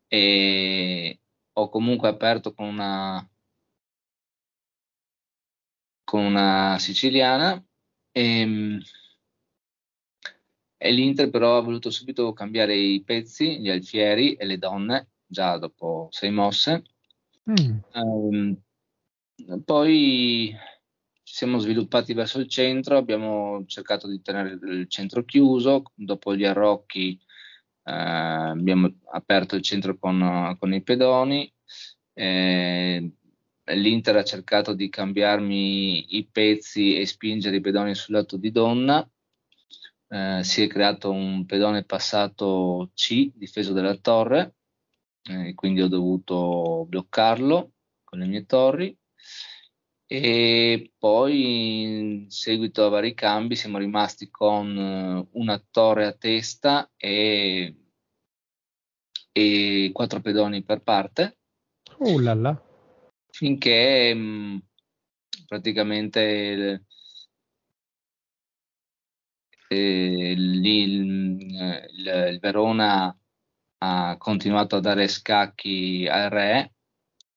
E 0.07 1.17
ho 1.53 1.69
comunque 1.69 2.07
aperto 2.07 2.53
con 2.53 2.67
una, 2.67 3.29
con 6.03 6.23
una 6.23 6.77
siciliana 6.79 7.63
e, 8.11 8.79
e 10.77 10.91
l'Inter 10.91 11.29
però 11.29 11.57
ha 11.57 11.61
voluto 11.61 11.89
subito 11.89 12.33
cambiare 12.33 12.75
i 12.75 13.03
pezzi, 13.03 13.59
gli 13.59 13.69
alfieri 13.69 14.33
e 14.33 14.45
le 14.45 14.57
donne 14.57 15.09
già 15.25 15.57
dopo 15.57 16.07
sei 16.11 16.31
mosse. 16.31 16.83
Mm. 17.49 17.77
Um, 17.93 18.61
poi 19.63 20.55
ci 21.23 21.33
siamo 21.33 21.57
sviluppati 21.57 22.13
verso 22.13 22.39
il 22.39 22.47
centro, 22.47 22.97
abbiamo 22.97 23.63
cercato 23.65 24.07
di 24.07 24.21
tenere 24.21 24.57
il 24.61 24.87
centro 24.87 25.23
chiuso, 25.23 25.83
dopo 25.95 26.35
gli 26.35 26.45
arrocchi 26.45 27.19
eh, 27.83 27.91
abbiamo 27.91 28.91
aperto 29.11 29.55
il 29.55 29.61
centro 29.61 29.97
con, 29.97 30.55
con 30.59 30.73
i 30.73 30.81
pedoni, 30.81 31.51
eh, 32.13 33.11
l'Inter 33.65 34.15
ha 34.17 34.23
cercato 34.23 34.73
di 34.73 34.89
cambiarmi 34.89 36.17
i 36.17 36.27
pezzi 36.29 36.97
e 36.97 37.05
spingere 37.05 37.57
i 37.57 37.61
pedoni 37.61 37.95
sul 37.95 38.15
lato 38.15 38.37
di 38.37 38.51
donna, 38.51 39.07
eh, 40.09 40.43
si 40.43 40.61
è 40.61 40.67
creato 40.67 41.11
un 41.11 41.45
pedone 41.45 41.83
passato 41.83 42.91
C, 42.93 43.31
difeso 43.33 43.73
dalla 43.73 43.95
torre, 43.95 44.55
eh, 45.23 45.53
quindi 45.53 45.81
ho 45.81 45.87
dovuto 45.87 46.85
bloccarlo 46.87 47.71
con 48.03 48.19
le 48.19 48.25
mie 48.25 48.45
torri 48.45 48.95
e 50.15 50.91
poi 50.99 51.81
in 51.81 52.29
seguito 52.29 52.85
a 52.85 52.89
vari 52.89 53.15
cambi 53.15 53.55
siamo 53.55 53.79
rimasti 53.79 54.29
con 54.29 54.77
eh, 54.77 55.27
una 55.39 55.65
torre 55.71 56.05
a 56.05 56.13
testa 56.13 56.91
e, 56.95 57.75
e 59.31 59.89
quattro 59.91 60.21
pedoni 60.21 60.63
per 60.63 60.83
parte. 60.83 61.39
Oh 61.97 62.19
là 62.19 62.35
là. 62.35 62.61
Finché 63.31 64.13
mh, 64.13 64.19
mm, 64.19 64.57
praticamente 65.47 66.21
il, 66.21 66.85
eh, 69.69 70.31
il, 70.31 70.63
il, 70.63 71.89
il 71.89 72.39
Verona 72.39 73.17
ha 73.79 74.15
continuato 74.19 74.75
a 74.75 74.79
dare 74.79 75.07
scacchi 75.07 76.07
al 76.07 76.29
re 76.29 76.72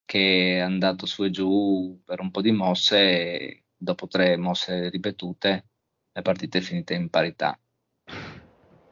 che 0.07 0.57
è 0.57 0.61
andato 0.61 1.05
su 1.05 1.25
e 1.25 1.31
giù 1.31 2.01
per 2.05 2.21
un 2.21 2.31
po' 2.31 2.41
di 2.41 2.53
mosse 2.53 2.99
e 2.99 3.65
dopo 3.77 4.07
tre 4.07 4.37
mosse 4.37 4.89
ripetute 4.89 5.67
la 6.13 6.23
partita 6.23 6.57
è 6.57 6.63
finita 6.63 6.95
in 6.95 7.11
parità. 7.11 7.59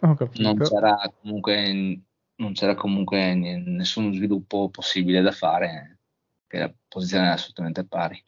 Non 0.01 0.59
c'era 0.59 1.11
comunque, 1.23 2.03
non 2.35 2.53
c'era 2.53 2.75
comunque 2.75 3.35
nessun 3.35 4.13
sviluppo 4.13 4.69
possibile 4.69 5.23
da 5.23 5.31
fare, 5.31 6.01
che 6.47 6.59
la 6.59 6.75
posizione 6.87 7.25
era 7.25 7.35
assolutamente 7.35 7.85
pari. 7.85 8.23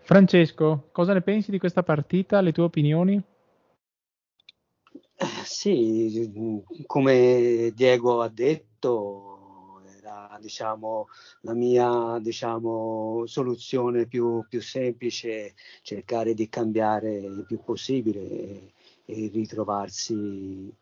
Francesco, 0.00 0.90
cosa 0.92 1.14
ne 1.14 1.22
pensi 1.22 1.50
di 1.50 1.58
questa 1.58 1.82
partita? 1.82 2.42
Le 2.42 2.52
tue 2.52 2.64
opinioni? 2.64 3.22
Sì, 5.44 6.30
come 6.84 7.72
Diego 7.74 8.20
ha 8.20 8.28
detto, 8.28 9.31
diciamo, 10.40 11.08
la 11.42 11.54
mia 11.54 12.18
diciamo, 12.20 13.24
soluzione 13.26 14.06
più, 14.06 14.44
più, 14.48 14.60
semplice, 14.60 15.54
cercare 15.82 16.34
di 16.34 16.48
cambiare 16.48 17.14
il 17.16 17.44
più 17.46 17.62
possibile 17.62 18.20
e, 18.20 18.72
e, 19.04 19.30
ritrovarsi, 19.32 20.72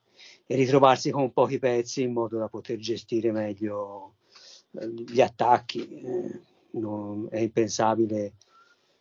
e 0.47 0.54
ritrovarsi 0.54 1.11
con 1.11 1.33
pochi 1.33 1.59
pezzi 1.59 2.02
in 2.02 2.12
modo 2.12 2.38
da 2.38 2.49
poter 2.49 2.78
gestire 2.78 3.33
meglio 3.33 4.16
eh, 4.73 4.88
gli 4.88 5.21
attacchi. 5.21 5.88
Eh, 5.88 6.40
non, 6.73 7.26
è 7.30 7.38
impensabile 7.38 8.35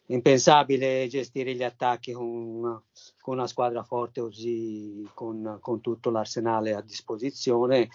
impensabile 0.10 1.08
gestire 1.08 1.54
gli 1.56 1.64
attacchi 1.64 2.12
con 2.12 2.84
con 3.30 3.38
una 3.38 3.48
squadra 3.48 3.84
forte 3.84 4.22
così, 4.22 5.08
con, 5.14 5.60
con, 5.62 5.82
tutto 5.82 6.10
l'arsenale 6.10 6.74
a 6.74 6.82
disposizione. 6.82 7.90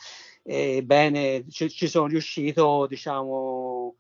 Ebbene, 0.44 1.44
ci, 1.49 1.68
ci 1.68 1.88
sono 1.88 2.06
riuscito, 2.06 2.87
diciamo, 2.87 3.97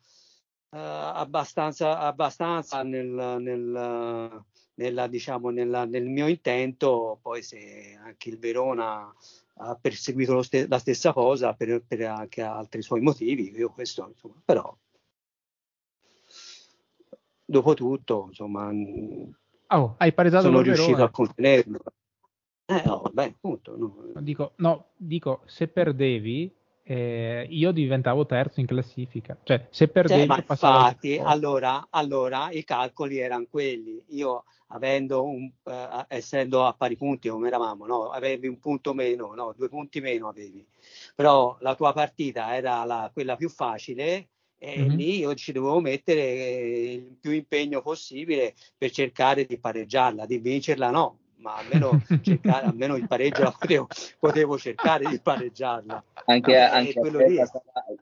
eh, 0.70 0.78
abbastanza, 0.78 1.98
abbastanza 1.98 2.84
nel, 2.84 3.38
nel, 3.40 4.44
nella, 4.74 5.06
diciamo, 5.08 5.50
nella, 5.50 5.84
nel 5.86 6.04
mio 6.08 6.28
intento, 6.28 7.18
poi 7.20 7.42
se 7.42 7.98
anche 8.00 8.28
il 8.28 8.38
Verona 8.38 9.12
ha 9.56 9.74
perseguito 9.80 10.40
ste- 10.42 10.68
la 10.68 10.78
stessa 10.78 11.12
cosa 11.12 11.54
per, 11.54 11.82
per, 11.84 12.02
anche 12.02 12.42
altri 12.42 12.80
suoi 12.82 13.00
motivi, 13.00 13.50
io 13.56 13.70
questo, 13.70 14.06
insomma, 14.08 14.40
però 14.44 14.76
dopo 17.44 17.74
tutto, 17.74 18.26
insomma, 18.28 18.70
oh, 19.68 19.94
hai 19.98 20.12
pareggiato 20.12 20.44
sono 20.44 20.60
riuscito 20.60 21.02
a 21.02 21.10
contenerlo. 21.10 21.80
Eh, 22.66 22.82
no, 22.84 23.02
vabbè, 23.02 23.24
appunto. 23.26 23.76
No. 23.76 24.20
Dico, 24.20 24.52
no, 24.56 24.92
dico, 24.96 25.42
se 25.44 25.68
perdevi, 25.68 26.50
eh, 26.82 27.46
io 27.48 27.72
diventavo 27.72 28.24
terzo 28.24 28.60
in 28.60 28.66
classifica. 28.66 29.36
Cioè, 29.42 29.68
se 29.70 29.88
perdevi, 29.88 30.26
cioè, 30.26 30.44
infatti, 30.48 31.18
allora, 31.18 31.88
allora, 31.90 32.50
i 32.50 32.64
calcoli 32.64 33.18
erano 33.18 33.46
quelli. 33.50 34.02
Io, 34.08 34.44
avendo 34.68 35.24
un, 35.24 35.50
eh, 35.64 36.04
essendo 36.08 36.64
a 36.64 36.72
pari 36.72 36.96
punti 36.96 37.28
come 37.28 37.48
eravamo, 37.48 37.86
no? 37.86 38.10
avevi 38.10 38.48
un 38.48 38.58
punto 38.58 38.94
meno, 38.94 39.34
no? 39.34 39.52
due 39.56 39.68
punti 39.68 40.00
meno 40.00 40.28
avevi. 40.28 40.66
Però 41.14 41.56
la 41.60 41.74
tua 41.74 41.92
partita 41.92 42.54
era 42.54 42.84
la, 42.84 43.10
quella 43.12 43.36
più 43.36 43.48
facile 43.48 44.28
e 44.58 44.78
mm-hmm. 44.78 44.96
lì 44.96 45.18
io 45.18 45.34
ci 45.34 45.52
dovevo 45.52 45.80
mettere 45.80 46.22
il 46.92 47.16
più 47.20 47.32
impegno 47.32 47.82
possibile 47.82 48.54
per 48.76 48.90
cercare 48.90 49.44
di 49.44 49.58
pareggiarla, 49.58 50.26
di 50.26 50.38
vincerla 50.38 50.90
no, 50.90 51.18
ma 51.44 51.56
almeno, 51.56 52.00
cercare, 52.22 52.66
almeno 52.72 52.96
il 52.96 53.06
pareggio 53.06 53.42
la 53.42 53.54
potevo, 53.56 53.86
potevo, 54.18 54.58
cercare 54.58 55.08
di 55.08 55.20
pareggiarla. 55.20 56.04
Anche, 56.24 56.52
eh, 56.52 56.60
anche 56.60 56.92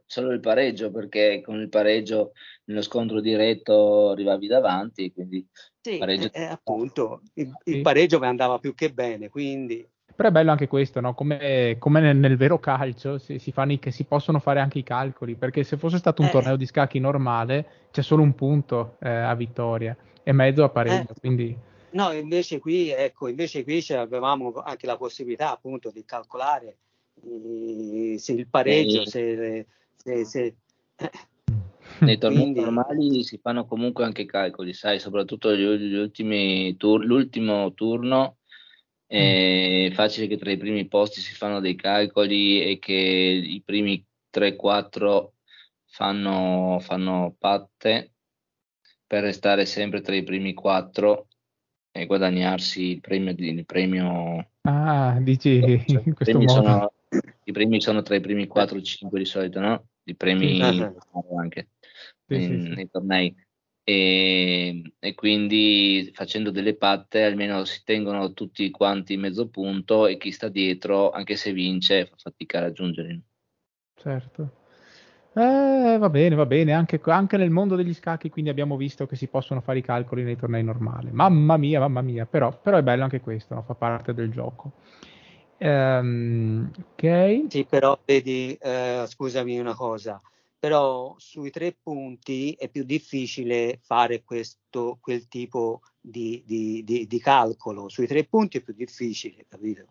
solo 0.06 0.30
il 0.30 0.40
pareggio, 0.40 0.92
perché 0.92 1.42
con 1.44 1.60
il 1.60 1.68
pareggio 1.68 2.32
nello 2.64 2.82
scontro 2.82 3.20
diretto 3.20 4.10
arrivavi 4.10 4.46
davanti, 4.46 5.12
quindi 5.12 5.44
sì, 5.80 5.98
pareggio... 5.98 6.30
eh, 6.32 6.44
appunto, 6.44 7.22
il, 7.34 7.50
il 7.64 7.82
pareggio 7.82 8.20
mi 8.20 8.26
andava 8.26 8.58
più 8.58 8.74
che 8.74 8.92
bene, 8.92 9.28
quindi 9.28 9.84
però 10.14 10.28
è 10.28 10.32
bello 10.32 10.50
anche 10.50 10.68
questo, 10.68 11.00
no? 11.00 11.14
come, 11.14 11.76
come 11.78 12.00
nel, 12.00 12.16
nel, 12.16 12.36
vero 12.36 12.58
calcio 12.58 13.18
si, 13.18 13.38
si, 13.38 13.52
fanno 13.52 13.72
i, 13.72 13.80
si, 13.88 14.04
possono 14.04 14.38
fare 14.38 14.60
anche 14.60 14.78
i 14.78 14.82
calcoli, 14.82 15.34
perché 15.34 15.64
se 15.64 15.76
fosse 15.76 15.98
stato 15.98 16.22
un 16.22 16.28
eh. 16.28 16.30
torneo 16.30 16.56
di 16.56 16.66
scacchi 16.66 16.98
normale 16.98 17.66
c'è 17.90 18.02
solo 18.02 18.22
un 18.22 18.34
punto 18.34 18.96
eh, 19.00 19.08
a 19.08 19.34
vittoria 19.34 19.96
e 20.22 20.32
mezzo 20.32 20.64
a 20.64 20.68
pareggio. 20.68 21.12
Eh. 21.12 21.20
Quindi... 21.20 21.56
No, 21.90 22.12
invece 22.12 22.58
qui, 22.58 22.90
ecco, 22.90 23.28
invece 23.28 23.64
qui 23.64 23.84
avevamo 23.90 24.52
anche 24.64 24.86
la 24.86 24.96
possibilità 24.96 25.52
appunto 25.52 25.90
di 25.90 26.04
calcolare 26.04 26.76
eh, 27.22 28.18
se 28.18 28.32
il 28.32 28.46
pareggio, 28.48 29.04
se, 29.04 29.66
se, 29.96 30.24
se 30.24 30.54
nei 32.00 32.18
tornei 32.18 32.40
Quindi... 32.42 32.60
normali 32.60 33.22
si 33.24 33.38
fanno 33.38 33.66
comunque 33.66 34.04
anche 34.04 34.22
i 34.22 34.26
calcoli, 34.26 34.72
sai, 34.72 34.98
soprattutto 34.98 35.54
gli, 35.54 35.64
gli 35.64 35.94
ultimi 35.94 36.76
tur- 36.76 37.04
l'ultimo 37.04 37.72
turno 37.74 38.36
è 39.12 39.90
facile 39.92 40.26
che 40.26 40.38
tra 40.38 40.50
i 40.50 40.56
primi 40.56 40.88
posti 40.88 41.20
si 41.20 41.34
fanno 41.34 41.60
dei 41.60 41.74
calcoli 41.74 42.62
e 42.62 42.78
che 42.78 42.94
i 42.94 43.60
primi 43.62 44.02
3-4 44.30 45.34
fanno, 45.84 46.78
fanno 46.80 47.34
patte 47.38 48.12
per 49.06 49.22
restare 49.22 49.66
sempre 49.66 50.00
tra 50.00 50.14
i 50.14 50.22
primi 50.22 50.54
4 50.54 51.26
e 51.90 52.06
guadagnarsi 52.06 52.84
il 52.92 53.00
premio. 53.00 53.34
Il 53.38 53.66
premio 53.66 54.50
ah, 54.62 55.18
dici 55.20 55.60
cioè, 55.60 56.02
in 56.06 56.14
questo 56.14 56.38
modo. 56.38 56.50
Sono, 56.50 56.92
i 57.44 57.52
primi 57.52 57.82
sono 57.82 58.00
tra 58.00 58.16
i 58.16 58.20
primi 58.20 58.46
4 58.46 58.78
o 58.78 58.80
5 58.80 59.18
di 59.18 59.26
solito, 59.26 59.60
no? 59.60 59.88
I 60.04 60.16
premi 60.16 60.56
Sì. 60.56 60.88
anche 61.36 61.68
Sì, 62.26 62.40
sì, 62.40 62.52
in- 62.52 62.62
sì. 62.62 62.68
nei 62.70 62.90
tornei. 62.90 63.36
E, 63.84 64.94
e 64.98 65.14
quindi 65.14 66.10
facendo 66.14 66.50
delle 66.50 66.76
patte 66.76 67.24
almeno 67.24 67.64
si 67.64 67.82
tengono 67.84 68.32
tutti 68.32 68.70
quanti 68.70 69.16
mezzo 69.16 69.48
punto 69.48 70.06
e 70.06 70.16
chi 70.18 70.30
sta 70.30 70.48
dietro, 70.48 71.10
anche 71.10 71.36
se 71.36 71.52
vince, 71.52 72.06
fa 72.06 72.14
fatica 72.16 72.58
a 72.58 72.62
raggiungerli. 72.62 73.22
Certo. 73.94 74.60
Eh, 75.34 75.96
va 75.98 76.10
bene, 76.10 76.34
va 76.34 76.44
bene, 76.44 76.72
anche, 76.74 77.00
anche 77.06 77.38
nel 77.38 77.48
mondo 77.48 77.74
degli 77.74 77.94
scacchi 77.94 78.28
quindi 78.28 78.50
abbiamo 78.50 78.76
visto 78.76 79.06
che 79.06 79.16
si 79.16 79.28
possono 79.28 79.62
fare 79.62 79.78
i 79.78 79.82
calcoli 79.82 80.22
nei 80.22 80.36
tornei 80.36 80.62
normali. 80.62 81.10
Mamma 81.10 81.56
mia, 81.56 81.80
mamma 81.80 82.02
mia, 82.02 82.26
però, 82.26 82.56
però 82.60 82.76
è 82.76 82.82
bello 82.82 83.04
anche 83.04 83.20
questo, 83.20 83.54
no? 83.54 83.62
fa 83.62 83.74
parte 83.74 84.12
del 84.12 84.30
gioco. 84.30 84.72
Ehm, 85.56 86.70
ok, 86.92 87.44
Sì, 87.48 87.64
però 87.64 87.98
vedi, 88.04 88.54
eh, 88.60 89.04
scusami 89.06 89.58
una 89.58 89.74
cosa, 89.74 90.20
però 90.62 91.16
sui 91.18 91.50
tre 91.50 91.72
punti 91.82 92.52
è 92.52 92.68
più 92.68 92.84
difficile 92.84 93.80
fare 93.82 94.22
questo, 94.22 94.96
quel 95.00 95.26
tipo 95.26 95.80
di, 96.00 96.40
di- 96.46 96.84
di- 96.84 97.08
di 97.08 97.18
calcolo. 97.18 97.88
Sui 97.88 98.06
tre 98.06 98.22
punti 98.22 98.58
è 98.58 98.60
più 98.60 98.72
difficile, 98.72 99.44
capito? 99.48 99.86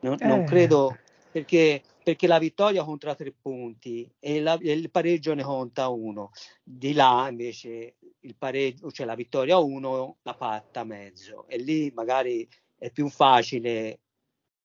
Non, 0.00 0.16
non 0.22 0.40
Eh. 0.40 0.44
credo 0.44 0.98
perché, 1.30 1.84
perché 2.02 2.26
la 2.26 2.40
vittoria 2.40 2.82
conta 2.82 3.14
tre 3.14 3.30
punti 3.40 4.12
e, 4.18 4.40
la- 4.40 4.58
e 4.60 4.72
il 4.72 4.90
pareggio 4.90 5.32
ne 5.32 5.44
conta 5.44 5.86
uno. 5.90 6.32
Di 6.60 6.92
là 6.92 7.28
invece 7.30 7.94
il 8.18 8.34
pareggio, 8.36 8.90
cioè 8.90 9.06
la 9.06 9.14
vittoria 9.14 9.58
uno, 9.58 10.16
la 10.22 10.34
patta 10.34 10.82
mezzo 10.82 11.46
e 11.46 11.58
lì 11.58 11.88
magari 11.94 12.48
è 12.76 12.90
più 12.90 13.08
facile 13.08 14.00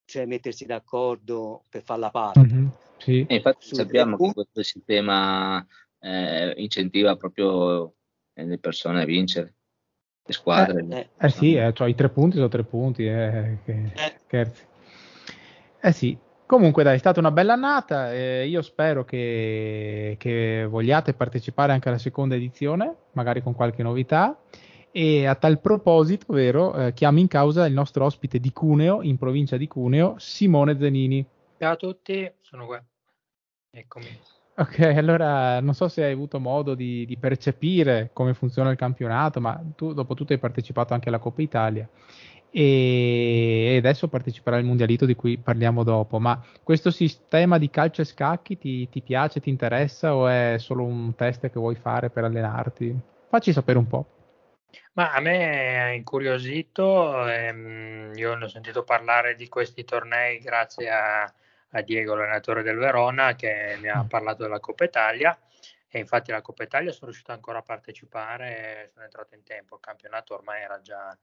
cioè, 0.06 0.26
mettersi 0.26 0.66
d'accordo 0.66 1.66
per 1.70 1.84
fare 1.84 2.00
la 2.00 2.10
patta. 2.10 2.42
Mhm, 2.42 2.72
sì. 3.00 3.26
E 3.28 3.36
infatti 3.36 3.66
Sui 3.66 3.78
sappiamo 3.78 4.16
che 4.18 4.32
questo 4.34 4.62
sistema 4.64 5.66
eh, 6.00 6.54
incentiva 6.58 7.16
proprio 7.16 7.94
eh, 8.34 8.46
le 8.46 8.58
persone 8.60 9.02
a 9.02 9.06
vincere, 9.06 9.56
le 10.24 10.34
squadre. 10.34 10.86
Eh, 10.90 11.10
Eh 11.18 11.30
sì, 11.30 11.56
eh, 11.56 11.74
cioè, 11.74 11.90
i 11.90 11.96
tre 11.96 12.10
punti 12.10 12.36
sono 12.36 12.48
tre 12.48 12.64
punti, 12.64 13.06
eh, 13.06 13.58
che- 13.66 13.92
Eh. 13.96 14.14
scherzi. 14.26 14.64
Eh 15.82 15.92
sì, 15.94 16.18
comunque 16.46 16.84
dai, 16.84 16.96
è 16.96 17.00
stata 17.00 17.20
una 17.20 17.32
bella 17.32 17.54
annata, 17.54 18.14
eh, 18.14 18.48
io 18.48 18.62
spero 18.62 19.06
che, 19.06 20.16
che 20.20 20.66
vogliate 20.70 21.14
partecipare 21.14 21.72
anche 21.72 21.88
alla 21.90 21.98
seconda 21.98 22.36
edizione, 22.36 22.96
magari 23.14 23.42
con 23.42 23.54
qualche 23.56 23.82
novità. 23.82 24.38
E 24.92 25.28
a 25.28 25.36
tal 25.36 25.62
proposito, 25.62 26.34
vero, 26.34 26.74
eh, 26.74 26.94
chiamo 26.94 27.20
in 27.20 27.28
causa 27.28 27.66
il 27.66 27.74
nostro 27.74 28.06
ospite 28.06 28.40
di 28.40 28.52
Cuneo, 28.52 29.04
in 29.04 29.18
provincia 29.18 29.56
di 29.56 29.68
Cuneo, 29.68 30.16
Simone 30.18 30.78
Zenini. 30.80 31.26
Ciao 31.60 31.74
a 31.74 31.76
tutti, 31.76 32.32
sono 32.40 32.66
qua. 32.66 32.82
Eccomi. 33.70 34.08
Ok, 34.56 34.80
allora 34.80 35.60
non 35.60 35.74
so 35.74 35.90
se 35.90 36.06
hai 36.06 36.14
avuto 36.14 36.40
modo 36.40 36.74
di, 36.74 37.06
di 37.06 37.18
percepire 37.18 38.12
come 38.14 38.34
funziona 38.34 38.72
il 38.72 38.78
campionato, 38.78 39.42
ma 39.42 39.62
tu 39.76 39.92
dopo 39.92 40.14
tutto 40.14 40.32
hai 40.32 40.40
partecipato 40.40 40.94
anche 40.94 41.10
alla 41.10 41.20
Coppa 41.20 41.42
Italia 41.42 41.86
e, 42.50 43.76
adesso 43.78 44.08
parteciperai 44.08 44.60
al 44.60 44.66
Mondialito 44.66 45.06
di 45.06 45.16
cui 45.16 45.38
parliamo 45.38 45.84
dopo. 45.84 46.18
Ma 46.18 46.42
questo 46.64 46.92
sistema 46.92 47.58
di 47.58 47.70
calcio 47.70 48.04
e 48.04 48.06
scacchi 48.06 48.58
ti, 48.58 48.88
ti 48.88 49.02
piace, 49.02 49.42
ti 49.42 49.50
interessa 49.50 50.16
o 50.16 50.30
è 50.30 50.56
solo 50.60 50.86
un 50.86 51.14
test 51.14 51.42
che 51.42 51.60
vuoi 51.60 51.76
fare 51.76 52.10
per 52.10 52.24
allenarti? 52.24 52.98
Facci 53.28 53.52
sapere 53.52 53.78
un 53.78 53.88
po'. 53.88 54.19
Ma 55.00 55.14
a 55.14 55.22
me 55.22 55.82
ha 55.82 55.94
incuriosito, 55.94 57.26
ehm, 57.26 58.12
io 58.16 58.36
ne 58.36 58.44
ho 58.44 58.48
sentito 58.50 58.84
parlare 58.84 59.34
di 59.36 59.48
questi 59.48 59.86
tornei 59.86 60.40
grazie 60.40 60.90
a, 60.90 61.24
a 61.24 61.82
Diego, 61.82 62.16
allenatore 62.16 62.64
del 62.64 62.76
Verona, 62.76 63.34
che 63.34 63.78
mi 63.80 63.88
ha 63.88 64.04
parlato 64.04 64.44
della 64.44 64.60
Coppa 64.60 64.84
Italia. 64.84 65.40
E 65.88 66.00
infatti 66.00 66.32
la 66.32 66.42
Coppa 66.42 66.64
Italia 66.64 66.92
sono 66.92 67.06
riuscito 67.06 67.32
ancora 67.32 67.60
a 67.60 67.62
partecipare, 67.62 68.90
sono 68.92 69.06
entrato 69.06 69.36
in 69.36 69.44
tempo, 69.44 69.76
il 69.76 69.82
campionato 69.82 70.34
ormai 70.34 70.64
era 70.64 70.82
già 70.82 71.18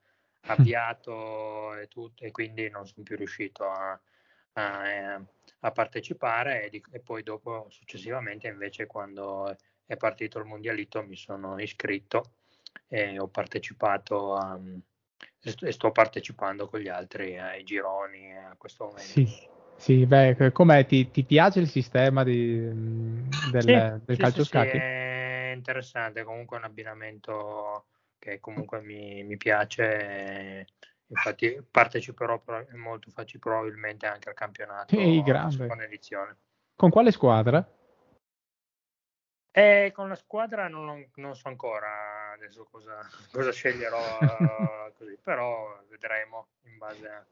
avviato 0.48 1.74
e 1.74 1.86
tutto 1.88 2.24
e 2.24 2.30
quindi 2.30 2.70
non 2.70 2.86
sono 2.86 3.02
più 3.04 3.14
riuscito 3.16 3.68
a, 3.68 4.00
a, 4.54 5.20
a 5.60 5.70
partecipare. 5.70 6.64
E, 6.64 6.70
di- 6.70 6.84
e 6.92 7.00
poi 7.00 7.22
dopo 7.22 7.66
successivamente 7.68 8.46
invece 8.48 8.86
quando 8.86 9.54
è 9.84 9.98
partito 9.98 10.38
il 10.38 10.46
mondialito 10.46 11.02
mi 11.02 11.16
sono 11.16 11.60
iscritto 11.60 12.30
e 12.86 13.18
ho 13.18 13.28
partecipato 13.28 14.34
a, 14.34 14.58
e 15.40 15.50
sto- 15.50 15.66
e 15.66 15.72
sto 15.72 15.90
partecipando 15.92 16.68
con 16.68 16.80
gli 16.80 16.88
altri 16.88 17.38
ai 17.38 17.64
gironi 17.64 18.36
a 18.36 18.54
questo 18.56 18.84
momento. 18.86 19.20
Sì, 19.20 19.26
sì, 19.76 20.06
beh, 20.06 20.50
com'è? 20.52 20.86
Ti, 20.86 21.10
ti 21.10 21.24
piace 21.24 21.60
il 21.60 21.68
sistema 21.68 22.24
di- 22.24 22.68
del, 22.68 23.60
Sì, 23.60 23.88
del 24.04 24.16
sì, 24.16 24.24
calcio 24.24 24.42
sì, 24.42 24.44
sì, 24.44 24.56
scacchi? 24.56 24.82
è 24.82 25.52
interessante, 25.54 26.22
comunque 26.24 26.56
è 26.56 26.60
un 26.60 26.66
abbinamento 26.66 27.86
che 28.18 28.38
comunque 28.40 28.80
mi, 28.82 29.22
mi 29.24 29.36
piace, 29.36 30.66
infatti 31.08 31.62
parteciperò 31.70 32.42
molto 32.74 33.10
facile 33.10 33.38
probabilmente 33.40 34.06
anche 34.06 34.28
al 34.28 34.34
campionato 34.34 35.00
Ehi, 35.00 35.22
grande. 35.22 35.66
seconda 35.66 35.84
edizione. 35.84 36.36
Con 36.76 36.90
quale 36.90 37.10
squadra? 37.12 37.66
E 39.58 39.90
con 39.94 40.10
la 40.10 40.16
squadra 40.16 40.68
non, 40.68 41.08
non 41.14 41.34
so 41.34 41.48
ancora 41.48 42.32
adesso 42.34 42.68
cosa, 42.70 43.00
cosa 43.32 43.50
sceglierò 43.50 43.96
eh, 43.96 44.92
così, 44.98 45.16
però 45.22 45.82
vedremo 45.88 46.48
in 46.64 46.76
base 46.76 47.08
a 47.08 47.24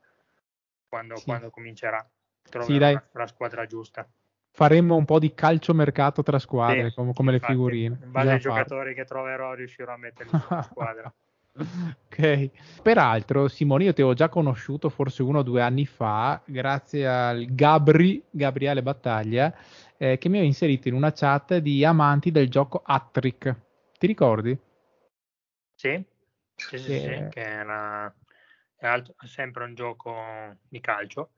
quando, 0.88 1.16
Sì. 1.16 1.24
quando 1.26 1.50
comincerà. 1.50 2.08
Troverò 2.48 2.72
Sì, 2.72 3.08
la, 3.12 3.26
squadra 3.26 3.66
giusta. 3.66 4.08
Faremmo 4.52 4.96
un 4.96 5.04
po' 5.04 5.18
di 5.18 5.34
calciomercato 5.34 6.22
tra 6.22 6.38
squadre, 6.38 6.88
Sì, 6.88 6.94
come, 6.94 7.12
come 7.12 7.30
le 7.32 7.36
infatti, 7.36 7.52
figurine. 7.52 7.98
In 8.02 8.10
base 8.10 8.30
ai 8.30 8.40
giocatori 8.40 8.94
che 8.94 9.04
troverò 9.04 9.52
riuscirò 9.52 9.92
a 9.92 9.98
metterli 9.98 10.38
sulla 10.38 10.62
squadra. 10.62 11.14
ok. 12.08 12.50
Peraltro, 12.82 13.48
Simone, 13.48 13.84
io 13.84 13.92
ti 13.92 14.00
avevo 14.00 14.16
già 14.16 14.28
conosciuto 14.28 14.88
forse 14.88 15.22
uno 15.22 15.38
o 15.38 15.42
due 15.42 15.62
anni 15.62 15.86
fa, 15.86 16.40
grazie 16.44 17.06
al 17.06 17.44
Gabri, 17.54 18.22
Gabriele 18.30 18.82
Battaglia, 18.82 19.54
eh, 19.98 20.18
che 20.18 20.28
mi 20.28 20.34
aveva 20.36 20.46
inserito 20.50 20.88
in 20.88 20.94
una 20.94 21.12
chat 21.12 21.56
di 21.58 21.84
amanti 21.84 22.30
del 22.30 22.48
gioco 22.48 22.82
Attrick. 22.84 23.54
Ti 23.98 24.06
ricordi? 24.06 24.58
Sì, 25.74 26.04
sì, 26.56 26.78
sì, 26.78 26.78
Che- 26.78 27.00
sì, 27.00 27.28
che 27.28 27.40
era, 27.40 28.14
è 28.76 29.02
sempre 29.26 29.64
un 29.64 29.74
gioco 29.74 30.56
di 30.68 30.80
calcio, 30.80 31.32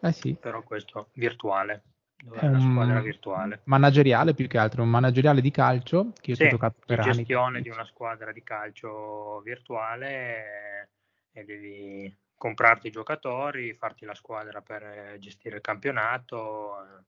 Eh 0.00 0.12
sì. 0.12 0.36
però 0.40 0.62
questo 0.62 1.10
virtuale, 1.14 1.82
dove 2.16 2.40
È 2.40 2.46
una 2.46 2.58
un 2.58 2.72
squadra 2.72 3.00
virtuale. 3.00 3.62
manageriale 3.64 4.34
più 4.34 4.46
che 4.48 4.58
altro, 4.58 4.82
un 4.82 4.90
manageriale 4.90 5.40
di 5.40 5.50
calcio 5.50 6.12
che 6.20 6.30
io 6.30 6.36
Sì, 6.36 6.44
ho 6.44 6.48
giocato 6.48 6.76
per 6.84 7.00
anni. 7.00 7.10
gestione 7.14 7.60
di 7.62 7.68
una 7.68 7.84
squadra 7.84 8.32
di 8.32 8.42
calcio 8.42 9.40
virtuale 9.40 10.90
e, 11.32 11.44
devi 11.44 12.16
comprarti 12.36 12.86
i 12.88 12.90
giocatori, 12.90 13.74
farti 13.74 14.04
la 14.04 14.14
squadra 14.14 14.60
per 14.60 14.82
eh, 14.84 15.16
gestire 15.18 15.56
il 15.56 15.62
campionato, 15.62 16.76
eh, 16.82 17.04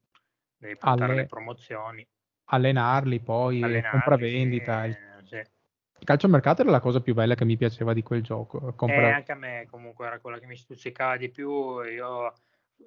devi 0.60 0.76
puntare 0.76 1.14
Alle- 1.14 1.24
le 1.24 1.26
promozioni, 1.26 2.06
allenarli 2.52 3.20
poi, 3.20 3.60
allenarli, 3.60 3.84
compravendita. 3.86 4.84
sì, 4.84 4.86
Il 4.86 4.96
eh, 4.96 5.22
sì. 5.24 5.42
il 6.00 6.04
calciomercato 6.06 6.62
era 6.62 6.70
la 6.70 6.80
cosa 6.80 7.00
più 7.00 7.14
bella 7.14 7.34
che 7.36 7.44
mi 7.44 7.56
piaceva 7.56 7.92
di 7.92 8.02
quel 8.02 8.22
gioco. 8.22 8.74
E 8.82 8.92
Compra- 8.92 9.10
anche 9.10 9.32
a 9.32 9.34
me 9.36 9.66
comunque 9.70 10.06
era 10.06 10.20
quella 10.20 10.38
che 10.38 10.46
mi 10.46 10.56
stuzzicava 10.56 11.16
di 11.16 11.30
più, 11.30 11.80
io 11.82 12.32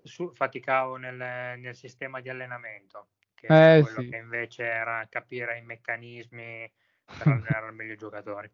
su- 0.03 0.31
faticavo 0.33 0.97
nel, 0.97 1.15
nel 1.59 1.75
sistema 1.75 2.19
di 2.21 2.29
allenamento, 2.29 3.09
che 3.33 3.55
Eh, 3.57 3.75
quello 3.75 4.03
sì. 4.03 4.03
che 4.03 4.17
invece 4.17 4.63
era 4.65 5.07
capire 5.09 5.57
i 5.57 5.61
meccanismi 5.63 6.71
per 7.15 7.27
allenare 7.27 7.71
meglio 7.71 7.93
i 7.93 7.97
giocatori. 7.97 8.51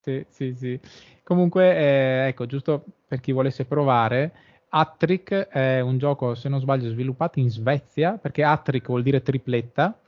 Sì, 0.00 0.24
sì, 0.30 0.54
sì. 0.56 0.80
Comunque, 1.22 1.76
eh, 1.76 2.26
ecco, 2.28 2.46
giusto 2.46 2.84
per 3.06 3.20
chi 3.20 3.30
volesse 3.30 3.64
provare, 3.66 4.51
Attrick 4.74 5.48
è 5.48 5.80
un 5.80 5.98
gioco, 5.98 6.34
se 6.34 6.48
non 6.48 6.58
sbaglio, 6.60 6.88
sviluppato 6.88 7.38
in 7.38 7.50
Svezia, 7.50 8.12
perché 8.12 8.42
Attrick 8.42 8.86
vuol 8.86 9.02
dire 9.02 9.22
tripletta, 9.22 9.98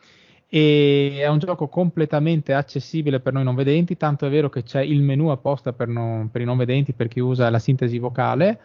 e 0.49 1.17
è 1.21 1.27
un 1.29 1.39
gioco 1.39 1.69
completamente 1.69 2.55
accessibile 2.55 3.21
per 3.21 3.35
noi 3.35 3.45
non 3.45 3.55
vedenti, 3.55 3.97
tanto 3.97 4.25
è 4.27 4.31
vero 4.31 4.49
che 4.49 4.63
c'è 4.63 4.81
il 4.83 5.03
menu 5.03 5.29
apposta 5.29 5.73
per, 5.73 5.89
non- 5.89 6.31
per 6.31 6.41
i 6.41 6.45
non 6.45 6.57
vedenti, 6.57 6.93
per 6.95 7.09
chi 7.09 7.21
usa 7.21 7.51
la 7.51 7.59
sintesi 7.59 7.99
vocale. 7.99 8.59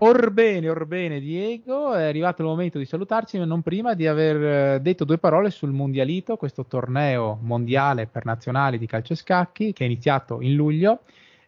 Orbene, 0.01 0.69
orbene 0.69 1.19
Diego, 1.19 1.93
è 1.93 2.05
arrivato 2.05 2.43
il 2.43 2.47
momento 2.47 2.79
di 2.79 2.85
salutarci, 2.85 3.37
ma 3.37 3.45
non 3.45 3.63
prima 3.63 3.95
di 3.95 4.07
aver 4.07 4.77
eh, 4.77 4.81
detto 4.81 5.05
due 5.05 5.19
parole 5.19 5.51
sul 5.51 5.73
Mondialito, 5.73 6.37
questo 6.37 6.67
torneo 6.67 7.37
mondiale 7.43 8.07
per 8.07 8.25
nazionali 8.25 8.79
di 8.79 8.87
calcio 8.87 9.15
e 9.15 9.17
scacchi 9.17 9.73
che 9.73 9.83
è 9.83 9.87
iniziato 9.87 10.41
in 10.41 10.55
luglio. 10.55 11.01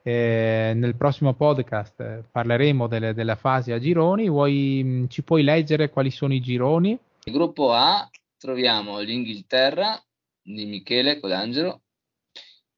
Eh, 0.02 0.72
nel 0.74 0.96
prossimo 0.96 1.34
podcast 1.34 2.00
eh, 2.00 2.24
parleremo 2.28 2.88
delle, 2.88 3.14
della 3.14 3.36
fase 3.36 3.72
a 3.72 3.78
gironi. 3.78 4.28
Vuoi, 4.28 4.82
mh, 4.82 5.08
ci 5.08 5.22
puoi 5.22 5.44
leggere 5.44 5.90
quali 5.90 6.10
sono 6.10 6.34
i 6.34 6.40
gironi? 6.40 6.98
Nel 7.24 7.34
gruppo 7.34 7.72
A 7.72 8.10
troviamo 8.36 8.98
l'Inghilterra 8.98 9.96
di 10.42 10.66
Michele 10.66 11.20
Colangelo, 11.20 11.82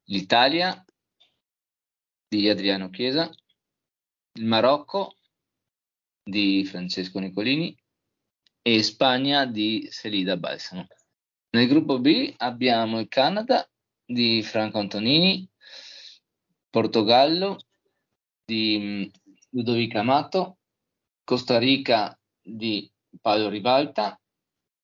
l'Italia 0.05 0.85
di 2.29 2.47
Adriano 2.51 2.91
Chiesa, 2.91 3.31
il 4.35 4.45
Marocco 4.45 5.15
di 6.23 6.65
Francesco 6.65 7.19
Nicolini 7.19 7.77
e 8.63 8.83
Spagna 8.83 9.45
di 9.45 9.89
Selida 9.91 10.37
Balsamo. 10.37 10.87
Nel 11.51 11.69
gruppo 11.69 11.99
B 11.99 12.33
abbiamo 12.39 13.01
il 13.01 13.09
Canada 13.09 13.69
di 14.05 14.43
Franco 14.43 14.79
Antonini, 14.79 15.49
Portogallo 16.71 17.59
di 18.45 18.79
mm, 18.81 19.03
Ludovica 19.51 20.01
Amato, 20.01 20.59
Costa 21.25 21.59
Rica 21.59 22.19
di 22.41 22.91
Paolo 23.21 23.49
Ribalta 23.49 24.19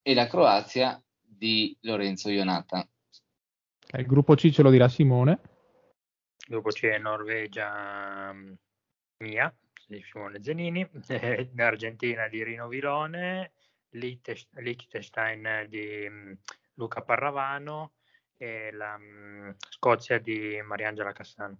e 0.03 0.14
la 0.14 0.27
Croazia 0.27 1.03
di 1.20 1.77
Lorenzo 1.83 2.31
Ionata. 2.31 2.87
Il 3.96 4.07
gruppo 4.07 4.35
C 4.35 4.51
ce 4.51 4.62
lo 4.62 4.70
dirà 4.70 4.88
Simone. 4.88 5.40
Dopo 6.46 6.70
c'è 6.70 6.98
Norvegia 6.98 8.33
mm, 8.33 8.53
mia, 9.24 9.55
di 9.88 10.03
Simone 10.03 10.42
Zenini, 10.42 10.87
l'Argentina 11.55 12.29
di 12.29 12.44
Rino 12.44 12.68
Vilone, 12.68 13.53
Liechtenstein 13.90 15.66
di 15.68 16.07
mm, 16.07 16.33
Luca 16.74 17.01
Parravano 17.01 17.92
e 18.37 18.70
la 18.70 18.98
mm, 18.98 19.51
Scozia 19.70 20.18
di 20.18 20.61
Mariangela 20.62 21.12
Cassano. 21.12 21.59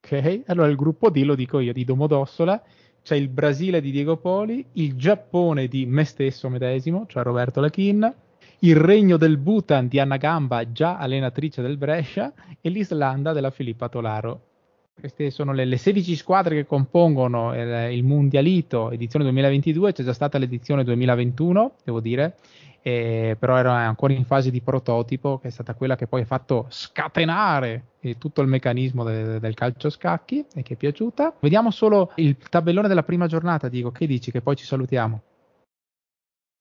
Ok, 0.00 0.42
allora 0.46 0.68
il 0.68 0.76
gruppo 0.76 1.10
D 1.10 1.22
lo 1.24 1.34
dico 1.34 1.58
io 1.58 1.72
di 1.72 1.84
Domodossola. 1.84 2.62
C'è 3.02 3.16
il 3.16 3.28
Brasile 3.28 3.80
di 3.80 3.90
Diego 3.90 4.16
Poli, 4.18 4.64
il 4.74 4.94
Giappone 4.94 5.66
di 5.66 5.84
me 5.84 6.04
stesso 6.04 6.48
medesimo, 6.48 7.06
cioè 7.06 7.22
Roberto 7.22 7.60
Lachin, 7.60 8.14
il 8.60 8.76
Regno 8.76 9.16
del 9.16 9.36
Bhutan 9.36 9.88
di 9.88 9.98
Anna 9.98 10.16
Gamba, 10.16 10.70
già 10.70 10.96
allenatrice 10.96 11.60
del 11.60 11.76
Brescia, 11.76 12.32
e 12.60 12.68
l'Islanda 12.70 13.32
della 13.32 13.50
Filippa 13.50 13.88
Tolaro. 13.88 14.53
Queste 14.98 15.30
sono 15.30 15.52
le, 15.52 15.64
le 15.64 15.76
16 15.76 16.16
squadre 16.16 16.54
che 16.54 16.66
compongono 16.66 17.54
il, 17.54 17.92
il 17.92 18.04
Mundialito 18.04 18.90
edizione 18.90 19.24
2022, 19.24 19.92
c'è 19.92 20.04
già 20.04 20.12
stata 20.12 20.38
l'edizione 20.38 20.84
2021, 20.84 21.76
devo 21.84 22.00
dire, 22.00 22.36
eh, 22.80 23.36
però 23.38 23.56
era 23.56 23.74
ancora 23.74 24.12
in 24.12 24.24
fase 24.24 24.50
di 24.50 24.60
prototipo, 24.60 25.38
che 25.38 25.48
è 25.48 25.50
stata 25.50 25.74
quella 25.74 25.96
che 25.96 26.06
poi 26.06 26.22
ha 26.22 26.26
fatto 26.26 26.66
scatenare 26.68 27.92
eh, 28.00 28.18
tutto 28.18 28.40
il 28.40 28.48
meccanismo 28.48 29.04
de- 29.04 29.40
del 29.40 29.54
calcio 29.54 29.90
scacchi 29.90 30.44
e 30.54 30.62
che 30.62 30.74
è 30.74 30.76
piaciuta. 30.76 31.34
Vediamo 31.40 31.70
solo 31.70 32.12
il 32.16 32.36
tabellone 32.36 32.88
della 32.88 33.02
prima 33.02 33.26
giornata, 33.26 33.68
Diego, 33.68 33.90
che 33.90 34.06
dici? 34.06 34.30
Che 34.30 34.42
poi 34.42 34.56
ci 34.56 34.64
salutiamo. 34.64 35.22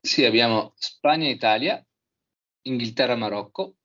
Sì, 0.02 0.26
abbiamo 0.26 0.74
Spagna-Italia, 0.76 1.82
Inghilterra-Marocco, 2.64 3.76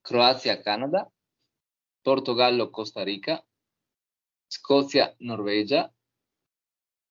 Croazia-Canada, 0.00 1.08
Portogallo-Costa 2.00 3.02
Rica, 3.02 3.44
Scozia-Norvegia, 4.46 5.90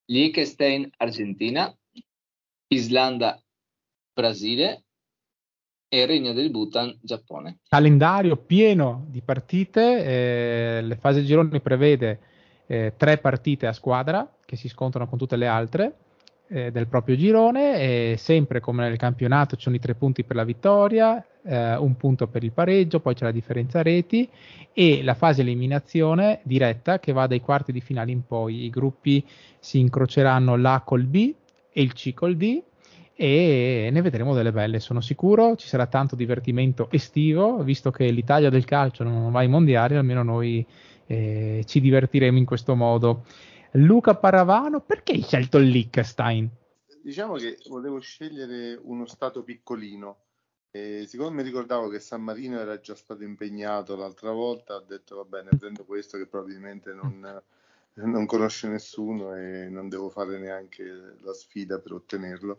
Liechtenstein-Argentina, 0.05 1.75
Islanda-Brasile 2.67 4.83
e 5.87 6.05
Regno 6.05 6.33
del 6.33 6.51
Bhutan-Giappone. 6.51 7.59
Calendario 7.67 8.37
pieno 8.37 9.05
di 9.09 9.21
partite, 9.21 10.77
eh, 10.77 10.81
le 10.81 10.95
fasi 10.97 11.25
gironi 11.25 11.59
prevede 11.61 12.19
eh, 12.67 12.93
tre 12.97 13.17
partite 13.17 13.67
a 13.67 13.73
squadra 13.73 14.37
che 14.43 14.55
si 14.55 14.67
scontrano 14.67 15.07
con 15.07 15.17
tutte 15.17 15.35
le 15.35 15.47
altre 15.47 15.97
eh, 16.47 16.71
del 16.71 16.87
proprio 16.87 17.15
girone 17.15 17.79
e 17.79 18.15
sempre 18.17 18.59
come 18.59 18.87
nel 18.87 18.97
campionato 18.97 19.55
ci 19.55 19.63
sono 19.63 19.75
i 19.75 19.79
tre 19.79 19.95
punti 19.95 20.23
per 20.23 20.35
la 20.35 20.43
vittoria, 20.43 21.23
eh, 21.45 21.75
un 21.75 21.95
punto 21.95 22.27
per 22.27 22.43
il 22.43 22.51
pareggio, 22.51 22.99
poi 22.99 23.13
c'è 23.13 23.25
la 23.25 23.31
differenza 23.31 23.81
reti 23.81 24.27
e 24.73 25.03
la 25.03 25.13
fase 25.13 25.41
eliminazione 25.41 26.39
diretta 26.43 26.99
che 26.99 27.11
va 27.11 27.27
dai 27.27 27.39
quarti 27.39 27.71
di 27.71 27.81
finale 27.81 28.11
in 28.11 28.25
poi. 28.25 28.65
I 28.65 28.69
gruppi 28.69 29.25
si 29.59 29.79
incroceranno 29.79 30.55
l'A 30.55 30.81
col 30.85 31.03
B 31.03 31.33
e 31.71 31.81
il 31.81 31.93
C 31.93 32.13
col 32.13 32.35
D 32.35 32.61
e 33.17 33.89
ne 33.91 34.01
vedremo 34.01 34.33
delle 34.33 34.51
belle, 34.51 34.79
sono 34.79 34.99
sicuro. 34.99 35.55
Ci 35.55 35.67
sarà 35.67 35.87
tanto 35.87 36.15
divertimento 36.15 36.89
estivo, 36.91 37.63
visto 37.63 37.91
che 37.91 38.09
l'Italia 38.09 38.49
del 38.49 38.65
calcio 38.65 39.03
non 39.03 39.31
va 39.31 39.39
ai 39.39 39.47
mondiali, 39.47 39.95
almeno 39.95 40.23
noi 40.23 40.65
eh, 41.07 41.63
ci 41.65 41.79
divertiremo 41.79 42.37
in 42.37 42.45
questo 42.45 42.75
modo. 42.75 43.23
Luca 43.71 44.15
Paravano, 44.15 44.81
perché 44.81 45.13
hai 45.13 45.21
scelto 45.21 45.57
il 45.57 45.67
Liechtenstein? 45.67 46.49
Diciamo 47.03 47.33
che 47.35 47.57
volevo 47.69 47.99
scegliere 47.99 48.79
uno 48.81 49.05
stato 49.05 49.43
piccolino. 49.43 50.17
E 50.75 51.05
siccome 51.07 51.37
mi 51.37 51.41
ricordavo 51.41 51.87
che 51.87 52.01
San 52.01 52.21
Marino 52.21 52.59
era 52.59 52.81
già 52.81 52.95
stato 52.95 53.23
impegnato 53.23 53.95
l'altra 53.95 54.31
volta, 54.31 54.75
ho 54.75 54.83
detto 54.85 55.15
va 55.15 55.23
bene, 55.23 55.51
prendo 55.57 55.85
questo 55.85 56.17
che 56.17 56.25
probabilmente 56.25 56.91
non, 56.91 57.41
non 58.03 58.25
conosce 58.25 58.67
nessuno 58.67 59.33
e 59.37 59.69
non 59.69 59.87
devo 59.87 60.09
fare 60.09 60.37
neanche 60.37 60.83
la 61.21 61.31
sfida 61.31 61.79
per 61.79 61.93
ottenerlo. 61.93 62.57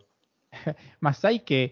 Ma 0.97 1.13
sai 1.13 1.43
che 1.43 1.71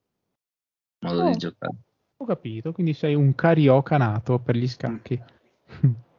modo 1.00 1.20
Oh. 1.22 1.30
di 1.30 1.36
giocare. 1.36 1.72
Ho 2.18 2.24
capito, 2.24 2.72
quindi 2.72 2.92
sei 2.92 3.14
un 3.14 3.34
carioca 3.34 3.96
nato 3.96 4.38
per 4.38 4.56
gli 4.56 4.68
scacchi. 4.68 5.20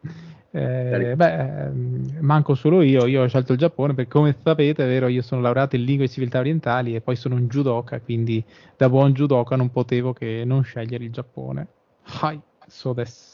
Eh, 0.55 1.15
beh, 1.15 1.33
ehm, 1.65 2.17
manco 2.19 2.53
solo 2.53 2.83
io, 2.83 3.07
io 3.07 3.23
ho 3.23 3.27
scelto 3.27 3.53
il 3.53 3.57
Giappone 3.57 3.95
perché 3.95 4.11
come 4.11 4.35
sapete, 4.39 4.85
vero, 4.85 5.07
io 5.07 5.23
sono 5.23 5.41
laureato 5.41 5.75
in 5.75 5.83
lingue 5.83 6.05
e 6.05 6.09
civiltà 6.09 6.37
orientali 6.37 6.93
e 6.93 7.01
poi 7.01 7.15
sono 7.15 7.33
un 7.33 7.47
judoka, 7.47 7.99
quindi 7.99 8.43
da 8.77 8.87
buon 8.87 9.13
judoka 9.13 9.55
non 9.55 9.71
potevo 9.71 10.13
che 10.13 10.43
non 10.45 10.63
scegliere 10.63 11.05
il 11.05 11.11
Giappone. 11.11 11.67
Hai, 12.21 12.39
so 12.67 12.93
des. 12.93 13.32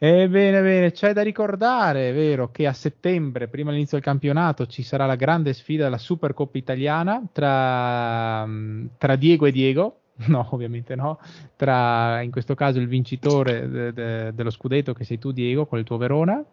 Ebbene, 0.00 0.62
bene, 0.62 0.92
c'è 0.92 1.12
da 1.12 1.22
ricordare, 1.22 2.12
vero, 2.12 2.50
che 2.50 2.66
a 2.66 2.72
settembre, 2.72 3.48
prima 3.48 3.70
dell'inizio 3.70 3.96
del 3.96 4.06
campionato, 4.06 4.66
ci 4.66 4.82
sarà 4.82 5.06
la 5.06 5.16
grande 5.16 5.52
sfida 5.52 5.84
della 5.84 5.98
Supercoppa 5.98 6.56
italiana 6.56 7.20
tra, 7.32 8.48
tra 8.96 9.16
Diego 9.16 9.46
e 9.46 9.52
Diego, 9.52 10.00
No, 10.26 10.46
ovviamente 10.50 10.94
no. 10.94 11.20
Tra 11.56 12.20
in 12.22 12.30
questo 12.30 12.54
caso 12.54 12.80
il 12.80 12.88
vincitore 12.88 13.68
de, 13.68 13.92
de, 13.92 14.34
dello 14.34 14.50
scudetto, 14.50 14.92
che 14.92 15.04
sei 15.04 15.18
tu, 15.18 15.32
Diego, 15.32 15.66
con 15.66 15.78
il 15.78 15.84
tuo 15.84 15.96
Verona, 15.96 16.44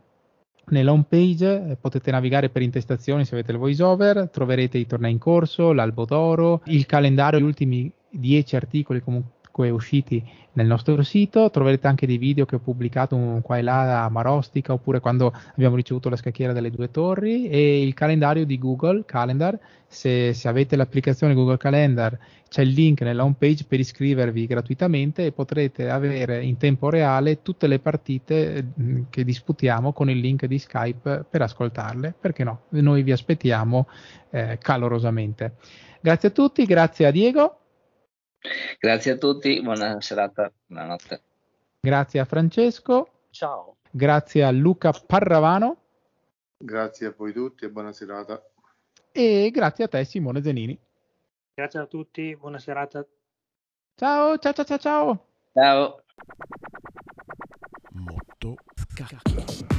Nella 0.69 0.93
home 0.93 1.05
page 1.09 1.71
eh, 1.71 1.77
potete 1.77 2.11
navigare 2.11 2.49
per 2.49 2.63
intestazioni 2.63 3.25
se 3.25 3.35
avete 3.35 3.53
il 3.53 3.59
voiceover, 3.59 4.29
troverete 4.31 4.79
i 4.79 4.87
tornei 4.87 5.13
in 5.13 5.19
corso, 5.19 5.73
l'albo 5.73 6.05
d'oro, 6.05 6.63
il 6.67 6.87
calendario, 6.87 7.39
gli 7.39 7.45
ultimi 7.45 7.93
10 8.11 8.57
articoli 8.57 9.01
comunque 9.01 9.36
comunque 9.57 9.71
usciti 9.71 10.23
nel 10.53 10.67
nostro 10.67 11.03
sito. 11.03 11.51
Troverete 11.51 11.87
anche 11.87 12.07
dei 12.07 12.19
video 12.19 12.45
che 12.45 12.57
ho 12.57 12.59
pubblicato 12.59 13.41
qua 13.43 13.57
e 13.57 13.63
là 13.63 14.05
a 14.05 14.11
Marostica 14.11 14.75
oppure 14.75 15.01
quando 15.01 15.33
abbiamo 15.53 15.77
ricevuto 15.77 16.11
la 16.11 16.17
scacchiera 16.17 16.53
delle 16.53 16.71
due 16.71 16.91
torri 16.91 17.49
e 17.49 17.83
il 17.83 17.95
calendario 17.95 18.45
di 18.45 18.59
Google 18.59 19.05
Calendar. 19.07 19.59
Se, 19.89 20.35
se 20.35 20.49
avete 20.49 20.75
l'applicazione 20.75 21.33
Google 21.33 21.59
Calendar 21.59 22.19
c'è 22.49 22.63
il 22.63 22.71
link 22.71 23.03
nella 23.03 23.23
home 23.23 23.37
page 23.39 23.65
per 23.69 23.79
iscrivervi 23.79 24.47
gratuitamente 24.47 25.27
e 25.27 25.33
potrete 25.33 25.89
avere 25.89 26.45
in 26.45 26.57
tempo 26.57 26.91
reale 26.91 27.41
tutte 27.41 27.69
le 27.69 27.79
partite 27.79 28.73
mm, 28.79 29.03
che 29.11 29.25
disputiamo 29.25 29.93
con 29.93 30.11
il 30.11 30.19
link 30.19 30.47
di 30.47 30.59
Skype 30.59 31.25
per 31.31 31.43
ascoltarle. 31.43 32.15
Perché 32.21 32.45
no? 32.45 32.63
Noi 32.71 33.03
vi 33.03 33.13
aspettiamo 33.13 33.87
eh, 34.31 34.59
calorosamente. 34.61 35.55
Grazie 36.01 36.29
a 36.29 36.33
tutti, 36.33 36.65
grazie 36.67 37.07
a 37.07 37.11
Diego. 37.11 37.66
Grazie 38.79 39.13
a 39.13 39.17
tutti, 39.17 39.61
buona 39.63 40.01
serata, 40.01 40.53
buonanotte. 40.67 41.21
Grazie 41.81 42.21
a 42.21 42.25
Francesco. 42.25 43.09
Ciao. 43.31 43.77
Grazie 43.91 44.45
a 44.45 44.51
Luca 44.51 44.93
Parravano. 44.93 45.77
Grazie 46.57 47.07
a 47.07 47.15
voi 47.17 47.33
tutti 47.33 47.65
e 47.65 47.71
buona 47.71 47.93
serata. 47.93 48.43
E 49.13 49.51
grazie 49.53 49.85
a 49.85 49.89
te 49.89 50.05
Simone 50.05 50.43
Zenini. 50.43 50.79
Grazie 51.55 51.81
a 51.81 51.87
tutti, 51.87 52.37
buona 52.37 52.59
serata. 52.59 53.07
Ciao, 53.95 54.37
ciao, 54.39 54.53
ciao, 54.53 54.65
ciao, 54.65 54.79
ciao. 54.79 55.27
Ciao. 55.53 56.03
Motto 57.93 58.57
scacchi. 58.75 59.76